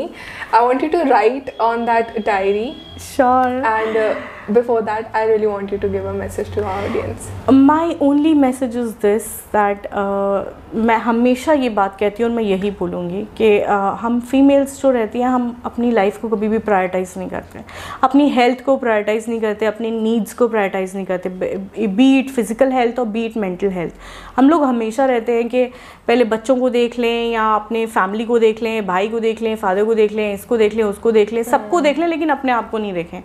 i 0.59 0.63
want 0.69 0.85
you 0.87 0.91
to 0.97 1.03
write 1.13 1.53
on 1.69 1.85
that 1.91 2.13
diary 2.31 2.67
Sure. 2.97 3.62
And 3.65 3.97
uh, 3.97 4.15
before 4.53 4.81
that, 4.84 5.12
I 5.13 5.25
really 5.25 5.47
want 5.47 5.69
you 5.71 5.77
to 5.79 5.88
give 5.89 6.05
a 6.05 6.13
message 6.13 6.49
to 6.51 6.63
our 6.63 6.84
audience. 6.88 7.29
My 7.51 7.97
only 7.99 8.34
message 8.34 8.75
is 8.75 8.95
this 8.95 9.25
that 9.51 9.88
uh, 9.91 10.43
मैं 10.75 10.97
हमेशा 10.99 11.53
ये 11.53 11.67
बात 11.75 11.95
कहती 11.99 12.23
हूँ 12.23 12.29
और 12.29 12.36
मैं 12.38 12.43
यही 12.43 12.71
बोलूँगी 12.79 13.21
कि 13.38 13.47
uh, 13.60 13.99
हम 14.01 14.19
फीमेल्स 14.31 14.81
जो 14.81 14.89
रहती 14.91 15.19
हैं 15.19 15.27
हम 15.29 15.62
अपनी 15.65 15.91
लाइफ 15.91 16.17
को 16.21 16.29
कभी 16.29 16.47
भी 16.49 16.58
प्रायोरिटाइज़ 16.67 17.13
नहीं 17.19 17.29
करते 17.29 17.63
अपनी 18.03 18.27
हेल्थ 18.36 18.63
को 18.65 18.75
प्रायोरिटाइज़ 18.77 19.29
नहीं 19.29 19.39
करते 19.41 19.65
अपनी 19.65 19.91
नीड्स 19.91 20.34
को 20.41 20.47
प्रायोरिटाइज़ 20.47 20.95
नहीं 20.95 21.05
करते 21.05 21.88
बीट 21.99 22.29
फिज़िकल 22.36 22.71
हेल्थ 22.71 22.99
और 22.99 23.05
बीट 23.15 23.38
मेंटल 23.45 23.69
हेल्थ 23.79 23.93
हम 24.36 24.49
लोग 24.49 24.63
हमेशा 24.63 25.05
रहते 25.13 25.31
हैं 25.36 25.47
कि 25.49 25.63
पहले 26.08 26.23
बच्चों 26.34 26.58
को 26.60 26.69
देख 26.69 26.97
लें 26.99 27.31
या 27.31 27.43
अपने 27.55 27.86
फैमिली 27.95 28.25
को 28.25 28.39
देख 28.39 28.62
लें 28.63 28.86
भाई 28.88 29.08
को 29.10 29.19
देख 29.19 29.41
लें 29.41 29.55
फादर 29.58 29.86
को 29.86 29.93
देख 29.95 30.12
लें 30.13 30.34
इसको 30.34 30.58
देख 30.58 30.73
लें 30.75 30.84
उसको 30.84 31.12
देख 31.12 31.34
लें 31.34 31.41
सबको 31.43 31.75
हाँ। 31.75 31.84
देख 31.84 31.97
लें 31.99 32.08
लेकिन 32.08 32.29
अपने 32.29 32.51
आप 32.51 32.69
को 32.71 32.77
नहीं 32.85 32.93
देखें 32.93 33.21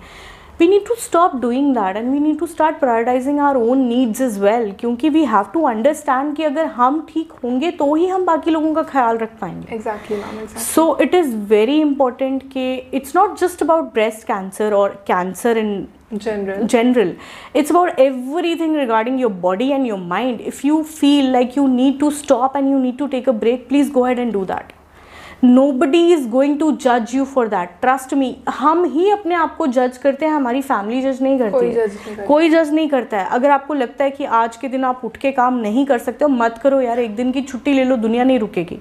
we 0.61 0.67
need 0.69 0.87
to 0.87 0.95
stop 1.03 1.35
doing 1.41 1.75
that 1.77 1.97
and 1.97 2.09
we 2.13 2.19
need 2.21 2.39
to 2.39 2.47
start 2.47 2.79
prioritizing 2.81 3.39
our 3.41 3.57
own 3.57 3.85
needs 3.89 4.21
as 4.21 4.39
well 4.41 4.71
क्योंकि 4.81 5.09
वी 5.15 5.25
हैव 5.35 5.45
टू 5.55 5.63
अंडरस्टैंड 5.69 6.35
कि 6.37 6.43
अगर 6.49 6.67
हम 6.81 7.01
ठीक 7.13 7.33
होंगे 7.45 7.71
तो 7.79 7.95
ही 7.95 8.07
हम 8.09 8.25
बाकी 8.25 8.51
लोगों 8.51 8.73
का 8.75 8.83
ख्याल 8.91 9.19
रख 9.23 9.31
पाएंगे 9.41 9.75
exactly 9.75 10.61
so 10.65 10.85
it 11.03 11.15
is 11.21 11.35
very 11.55 11.81
important 11.81 12.43
कि 12.53 12.67
it's 13.01 13.17
not 13.17 13.39
just 13.45 13.63
about 13.63 13.93
breast 13.95 14.27
cancer 14.33 14.73
और 14.83 15.03
cancer 15.13 15.59
in 15.65 15.73
general 16.23 16.63
general 16.73 17.11
it's 17.61 17.73
about 17.73 18.01
everything 18.05 18.73
regarding 18.79 19.19
your 19.25 19.31
body 19.45 19.67
and 19.77 19.89
your 19.91 19.99
mind 20.13 20.41
if 20.53 20.63
you 20.69 20.79
feel 20.95 21.31
like 21.37 21.59
you 21.59 21.67
need 21.75 21.95
to 22.01 22.11
stop 22.21 22.57
and 22.63 22.73
you 22.75 22.81
need 22.87 22.97
to 23.05 23.09
take 23.13 23.29
a 23.37 23.37
break 23.45 23.65
please 23.73 23.95
go 24.01 24.05
ahead 24.09 24.23
and 24.25 24.37
do 24.39 24.43
that 24.49 24.73
nobody 25.45 25.99
is 26.13 26.27
going 26.31 26.59
to 26.59 26.71
जज 26.83 27.15
you 27.15 27.25
for 27.25 27.49
that 27.49 27.69
trust 27.83 28.13
me 28.15 28.35
हम 28.59 28.85
ही 28.95 29.09
अपने 29.11 29.35
आप 29.35 29.55
को 29.57 29.67
जज 29.67 29.97
करते 30.03 30.27
हैं 30.27 30.33
हमारी 30.33 30.61
फैमिली 30.63 31.01
जज 31.03 31.23
नहीं 31.23 31.39
करती 31.39 31.53
कोई 31.57 31.69
जज 31.73 31.93
नहीं, 32.09 32.27
कोई 32.27 32.49
जज 32.51 32.73
नहीं 32.75 32.89
करता 32.89 33.19
है 33.19 33.29
अगर 33.35 33.51
आपको 33.51 33.75
लगता 33.75 34.05
है 34.05 34.11
कि 34.11 34.25
आज 34.41 34.57
के 34.57 34.69
दिन 34.69 34.85
आप 34.85 35.01
उठ 35.05 35.17
के 35.21 35.33
काम 35.39 35.57
नहीं 35.61 35.85
कर 35.87 35.99
सकते 35.99 36.25
हो 36.25 36.29
मत 36.31 36.59
करो 36.63 36.81
यार 36.81 36.99
एक 37.01 37.15
दिन 37.17 37.33
की 37.33 37.43
छुट्टी 37.43 37.73
ले 37.73 37.85
लो 37.85 37.97
दुनिया 38.03 38.25
नहीं 38.25 38.39
रुकेगी 38.39 38.79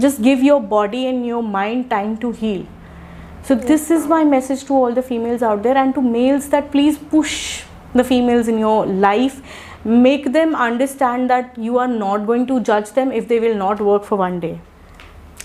just 0.00 0.20
give 0.22 0.42
your 0.44 0.60
body 0.74 1.02
and 1.04 1.24
your 1.26 1.42
mind 1.42 1.88
time 1.90 2.16
to 2.22 2.30
heal 2.40 2.66
so 3.48 3.54
this 3.54 3.90
is 3.92 4.06
my 4.10 4.24
message 4.34 4.66
to 4.68 4.82
all 4.82 4.94
the 4.94 5.00
females 5.08 5.42
out 5.42 5.62
there 5.62 5.76
and 5.76 5.94
to 5.94 6.00
males 6.10 6.50
that 6.50 6.70
please 6.72 6.96
push 7.12 7.38
the 7.96 8.02
females 8.02 8.48
in 8.48 8.58
your 8.58 8.86
life 9.08 9.42
make 9.86 10.28
them 10.32 10.54
understand 10.68 11.28
that 11.28 11.52
you 11.58 11.76
are 11.78 11.88
not 11.88 12.24
going 12.26 12.46
to 12.46 12.58
जज 12.60 12.92
them 12.94 13.12
if 13.12 13.28
they 13.28 13.38
will 13.38 13.56
not 13.58 13.80
work 13.80 14.02
for 14.04 14.18
one 14.18 14.38
day 14.40 14.56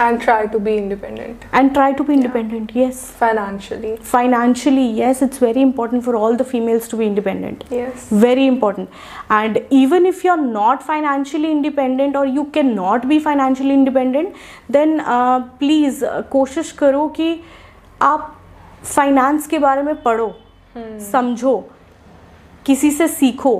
and 0.04 0.22
try 0.26 0.48
to 0.54 0.60
be 0.66 0.74
independent 0.80 1.44
and 1.52 1.74
try 1.78 1.88
to 2.00 2.04
be 2.10 2.14
independent 2.14 2.72
yeah. 2.74 2.84
yes 2.88 3.00
financially 3.22 3.96
financially 4.12 4.86
yes 5.00 5.22
it's 5.22 5.38
very 5.46 5.62
important 5.62 6.04
for 6.08 6.16
all 6.16 6.36
the 6.42 6.48
females 6.52 6.88
to 6.92 6.96
be 7.02 7.06
independent 7.12 7.66
yes 7.70 8.06
very 8.26 8.46
important 8.48 8.90
and 9.42 9.62
even 9.70 10.06
if 10.12 10.24
you're 10.24 10.46
not 10.60 10.82
financially 10.92 11.52
independent 11.52 12.16
or 12.16 12.26
you 12.26 12.46
cannot 12.58 13.08
be 13.10 13.18
financially 13.28 13.74
independent 13.74 14.34
then 14.78 15.02
uh, 15.02 15.40
please 15.64 16.02
uh, 16.04 16.24
koshish 16.38 16.74
karo 16.84 17.10
ki 17.20 17.30
aap 18.12 18.32
finance 18.96 19.52
ke 19.56 19.64
bare 19.68 19.84
mein 19.90 20.00
padho 20.08 20.30
hmm. 20.78 20.96
samjho 21.12 21.58
किसी 22.68 22.90
से 22.92 23.08
सीखो 23.08 23.52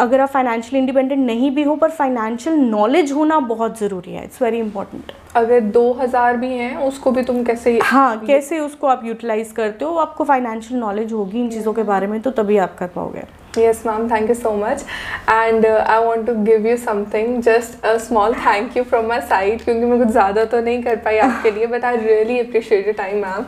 अगर 0.00 0.20
आप 0.20 0.28
financially 0.32 0.78
independent 0.78 1.24
नहीं 1.26 1.50
भी 1.54 1.62
हो 1.62 1.74
पर 1.80 1.90
financial 1.96 2.54
knowledge 2.58 3.10
होना 3.12 3.38
बहुत 3.48 3.78
ज़रूरी 3.78 4.12
है 4.12 4.22
इट्स 4.24 4.40
वेरी 4.42 4.58
इंपॉर्टेंट 4.58 5.12
अगर 5.36 5.60
दो 5.74 5.92
हज़ार 6.00 6.36
भी 6.36 6.48
हैं 6.56 6.76
उसको 6.86 7.10
भी 7.12 7.22
तुम 7.24 7.42
कैसे 7.44 7.78
हाँ 7.84 8.20
कैसे 8.26 8.58
उसको 8.60 8.86
आप 8.86 9.04
यूटिलाइज़ 9.04 9.52
करते 9.54 9.84
हो 9.84 9.94
आपको 10.06 10.24
फाइनेंशियल 10.32 10.80
नॉलेज 10.80 11.12
होगी 11.12 11.40
इन 11.40 11.50
चीज़ों 11.50 11.72
के 11.72 11.82
बारे 11.92 12.06
में 12.06 12.20
तो 12.22 12.30
तभी 12.40 12.56
आप 12.64 12.76
कर 12.78 12.86
पाओगे 12.96 13.24
yes 13.62 13.82
ma'am 13.86 14.08
thank 14.10 14.28
you 14.28 14.34
so 14.34 14.52
much 14.64 14.84
and 15.30 15.66
I 15.66 16.04
want 16.04 16.26
to 16.26 16.34
give 16.44 16.66
you 16.66 16.76
something 16.88 17.40
just 17.42 17.84
a 17.86 17.96
small 18.08 18.34
thank 18.46 18.76
you 18.76 18.82
from 18.84 19.06
my 19.08 19.20
side 19.28 19.64
क्योंकि 19.64 19.84
मैं 19.84 19.98
कुछ 20.04 20.12
ज़्यादा 20.12 20.44
तो 20.56 20.60
नहीं 20.60 20.82
कर 20.82 20.96
पाई 21.04 21.18
आपके 21.28 21.50
लिए 21.50 21.66
but 21.76 21.84
I 21.84 21.96
really 22.06 22.38
appreciate 22.40 22.96
time 22.96 23.18
ma'am 23.26 23.44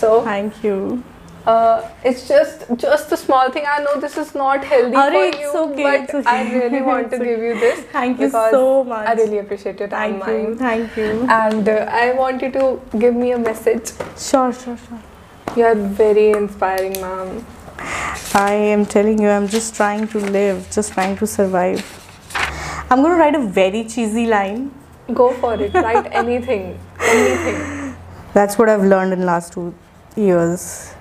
so 0.00 0.18
thank 0.28 0.64
you 0.64 0.98
Uh, 1.46 1.88
it's 2.04 2.26
just 2.28 2.64
just 2.76 3.12
a 3.12 3.16
small 3.16 3.50
thing. 3.50 3.64
I 3.66 3.80
know 3.82 3.98
this 4.00 4.18
is 4.18 4.34
not 4.34 4.64
healthy 4.64 4.94
Arre, 4.94 5.10
for 5.12 5.24
it's 5.28 5.38
you, 5.38 5.58
okay, 5.58 5.82
but 5.82 6.00
it's 6.02 6.14
okay. 6.14 6.28
I 6.28 6.52
really 6.52 6.82
want 6.82 7.10
to 7.12 7.18
give 7.18 7.38
you 7.40 7.58
this. 7.58 7.80
Thank 7.92 8.20
you 8.20 8.28
so 8.30 8.84
much. 8.84 9.06
I 9.08 9.14
really 9.14 9.38
appreciate 9.38 9.78
your 9.78 9.88
time. 9.88 10.20
Thank 10.20 10.48
you. 10.48 10.56
Thank 10.56 10.96
you. 10.96 11.26
And 11.30 11.68
uh, 11.68 11.86
I 11.90 12.12
want 12.12 12.42
you 12.42 12.50
to 12.52 12.80
give 12.98 13.14
me 13.14 13.32
a 13.32 13.38
message. 13.38 13.90
Sure, 14.18 14.52
sure, 14.52 14.76
sure. 14.76 15.00
You 15.56 15.64
are 15.64 15.74
very 15.74 16.30
inspiring, 16.32 16.92
ma'am. 17.00 17.46
I 18.34 18.52
am 18.52 18.84
telling 18.84 19.20
you, 19.22 19.28
I'm 19.28 19.48
just 19.48 19.74
trying 19.74 20.06
to 20.08 20.18
live, 20.18 20.68
just 20.70 20.92
trying 20.92 21.16
to 21.18 21.26
survive. 21.26 21.84
I'm 22.90 23.02
going 23.02 23.12
to 23.14 23.18
write 23.18 23.34
a 23.34 23.46
very 23.46 23.84
cheesy 23.84 24.26
line. 24.26 24.72
Go 25.14 25.32
for 25.34 25.54
it. 25.54 25.72
write 25.72 26.08
anything. 26.12 26.78
Anything. 27.00 27.94
That's 28.34 28.58
what 28.58 28.68
I've 28.68 28.82
learned 28.84 29.12
in 29.14 29.24
last 29.24 29.54
two 29.54 29.74
years. 30.16 30.94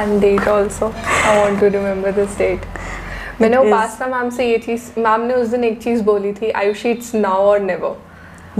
And 0.00 0.20
that 0.20 0.48
also 0.54 0.90
I 1.26 1.38
want 1.40 1.60
to 1.60 1.68
remember 1.76 2.12
this 2.18 2.36
date 2.38 2.64
मैंने 3.40 3.56
Upasana 3.66 4.06
ma'am 4.16 4.28
से 4.36 4.48
ये 4.50 4.58
चीज़ 4.66 4.84
ma'am 5.06 5.20
ने 5.26 5.34
उस 5.34 5.48
दिन 5.48 5.64
एक 5.64 5.82
चीज़ 5.82 6.02
बोली 6.04 6.32
थी 6.32 6.50
Ayushi 6.62 6.90
it's 6.98 7.14
now 7.14 7.46
or 7.52 7.60
never 7.70 8.02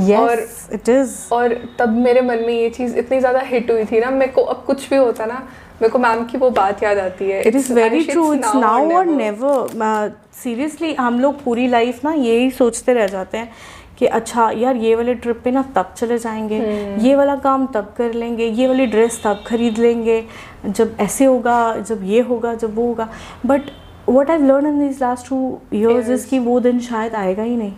Yes, 0.06 0.18
और 0.20 0.40
इट 0.74 0.88
इज 0.88 1.12
और 1.32 1.52
तब 1.78 1.92
मेरे 2.06 2.20
मन 2.22 2.38
में 2.46 2.52
ये 2.54 2.68
चीज़ 2.70 2.96
इतनी 2.98 3.18
ज़्यादा 3.20 3.40
हिट 3.50 3.70
हुई 3.70 3.84
थी 3.92 4.00
ना 4.00 4.10
मेरे 4.10 4.32
को 4.32 4.42
अब 4.54 4.62
कुछ 4.66 4.88
भी 4.90 4.96
होता 4.96 5.26
ना 5.26 5.38
मेरे 5.80 5.88
को 5.92 5.98
मैम 5.98 6.24
की 6.32 6.38
वो 6.38 6.50
बात 6.58 6.82
याद 6.82 6.98
आती 7.04 7.28
है 7.30 7.40
it 7.48 7.54
is 7.62 7.72
very 7.78 8.00
true 8.06 8.32
it's 8.34 8.54
now 8.54 8.90
or 8.96 9.06
never 9.06 10.12
seriously 10.42 10.92
हम 11.00 11.18
लोग 11.20 11.42
पूरी 11.44 11.66
लाइफ 11.76 12.04
ना 12.04 12.12
यही 12.12 12.50
सोचते 12.58 12.92
रह 13.00 13.06
जाते 13.16 13.38
हैं 13.38 13.50
कि 13.98 14.06
अच्छा 14.06 14.48
यार 14.58 14.76
ये 14.76 14.94
वाले 14.94 15.14
ट्रिप 15.24 15.40
पे 15.44 15.50
ना 15.50 15.62
तब 15.76 15.92
चले 15.96 16.18
जाएंगे 16.18 16.56
हम्म। 16.60 17.04
ये 17.06 17.14
वाला 17.16 17.36
काम 17.44 17.66
तब 17.74 17.92
कर 17.98 18.12
लेंगे 18.12 18.46
ये 18.46 18.66
वाली 18.68 18.86
ड्रेस 18.94 19.20
तब 19.24 19.42
खरीद 19.46 19.78
लेंगे 19.78 20.22
जब 20.66 20.96
ऐसे 21.00 21.24
होगा 21.24 21.56
जब 21.78 22.00
ये 22.04 22.20
होगा 22.30 22.54
जब 22.64 22.74
वो 22.76 22.86
होगा 22.86 23.08
but 23.46 23.70
what 24.08 24.30
I 24.30 24.38
learn 24.38 24.66
in 24.66 24.86
this 24.86 25.00
last 25.02 25.28
two 25.28 25.38
years 25.74 26.08
is 26.18 26.24
कि 26.30 26.38
वो 26.38 26.58
दिन 26.66 26.80
शायद 26.90 27.14
आएगा 27.22 27.42
ही 27.42 27.56
नहीं 27.56 27.72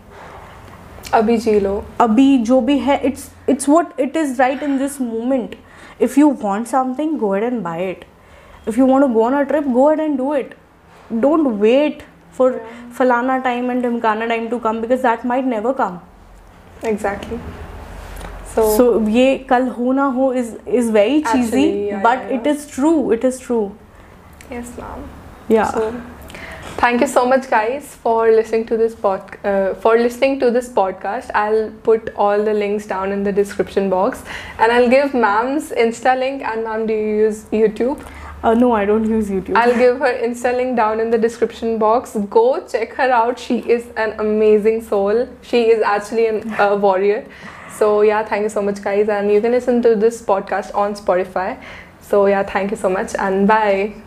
अभी 1.15 1.37
जी 1.45 1.59
लो 1.61 1.83
अभी 2.01 2.37
जो 2.49 2.61
भी 2.61 2.79
है 2.89 3.01
it's 3.07 3.29
it's 3.49 3.69
what 3.69 4.01
it 4.01 4.17
is 4.17 4.37
right 4.41 4.63
in 4.63 4.77
this 4.79 5.01
moment 5.01 5.55
if 6.03 6.19
you 6.21 6.31
want 6.43 6.67
something 6.69 7.19
go 7.19 7.35
ahead 7.37 7.45
and 7.45 7.61
buy 7.63 7.91
it 7.91 8.05
if 8.69 8.79
you 8.79 8.87
want 8.87 9.07
go 9.13 9.25
on 9.27 9.35
a 9.35 9.41
trip 9.53 9.69
go 9.79 9.91
ahead 9.93 10.01
and 10.01 10.17
do 10.19 10.35
it 10.35 10.55
don't 11.13 11.47
wait 11.61 12.03
for 12.41 12.49
falana 12.99 13.37
time 13.47 13.73
and 13.75 13.89
dhimkana 13.89 14.31
time 14.35 14.49
to 14.57 14.61
come 14.69 14.83
because 14.87 15.07
that 15.09 15.25
might 15.35 15.49
never 15.55 15.75
come 15.83 15.97
exactly 16.95 17.41
so, 17.47 18.67
so 18.81 18.85
ye 19.17 19.27
kal 19.55 19.71
ho 19.79 19.95
na 20.03 20.11
ho 20.19 20.29
is 20.43 20.53
is 20.83 20.93
very 21.01 21.21
cheesy 21.31 21.65
yeah, 21.71 22.05
but 22.05 22.23
yeah, 22.23 22.37
yeah. 22.37 22.45
it 22.51 22.53
is 22.55 22.67
true 22.77 23.01
it 23.19 23.27
is 23.33 23.43
true 23.49 23.65
yes 24.59 24.71
ma'am 24.85 25.03
yeah 25.57 25.75
so, 25.75 25.91
thank 26.81 27.03
you 27.05 27.09
so 27.15 27.23
much 27.31 27.47
guys 27.53 27.91
for 28.07 28.19
listening 28.35 28.65
to 28.71 28.77
this 28.83 28.95
pod 29.07 29.33
uh, 29.53 29.73
for 29.87 29.93
listening 30.03 30.39
to 30.43 30.51
this 30.59 30.71
podcast 30.79 31.35
i'll 31.43 31.63
put 31.91 32.13
all 32.27 32.47
the 32.51 32.57
links 32.63 32.89
down 32.95 33.17
in 33.19 33.27
the 33.31 33.35
description 33.41 33.91
box 33.97 34.23
and 34.39 34.77
i'll 34.77 34.89
give 34.97 35.19
ma'am's 35.27 35.73
insta 35.87 36.17
link 36.25 36.49
and 36.53 36.71
ma'am 36.71 36.87
do 36.93 37.03
you 37.03 37.17
use 37.25 37.43
youtube 37.63 38.09
uh, 38.43 38.55
no, 38.55 38.73
I 38.73 38.85
don't 38.85 39.05
use 39.09 39.29
YouTube. 39.29 39.57
I'll 39.57 39.77
give 39.77 39.99
her 39.99 40.13
Insta 40.27 40.55
link 40.57 40.77
down 40.77 41.01
in 41.01 41.11
the 41.11 41.19
description 41.19 41.79
box. 41.79 42.17
Go 42.31 42.65
check 42.67 42.93
her 42.95 43.11
out. 43.11 43.39
She 43.39 43.59
is 43.69 43.87
an 43.97 44.19
amazing 44.21 44.83
soul. 44.83 45.29
She 45.43 45.65
is 45.71 45.83
actually 45.83 46.27
an, 46.29 46.55
a 46.59 46.77
warrior. 46.77 47.27
So, 47.75 48.03
yeah, 48.03 48.25
thank 48.25 48.45
you 48.45 48.49
so 48.49 48.63
much, 48.63 48.81
guys. 48.83 49.09
And 49.09 49.31
you 49.33 49.41
can 49.41 49.51
listen 49.53 49.83
to 49.83 49.97
this 49.97 50.23
podcast 50.23 50.73
on 50.75 50.95
Spotify. 50.95 51.61
So, 52.01 52.27
yeah, 52.27 52.45
thank 52.45 52.71
you 52.71 52.77
so 52.77 52.89
much 52.89 53.15
and 53.19 53.49
bye. 53.49 53.95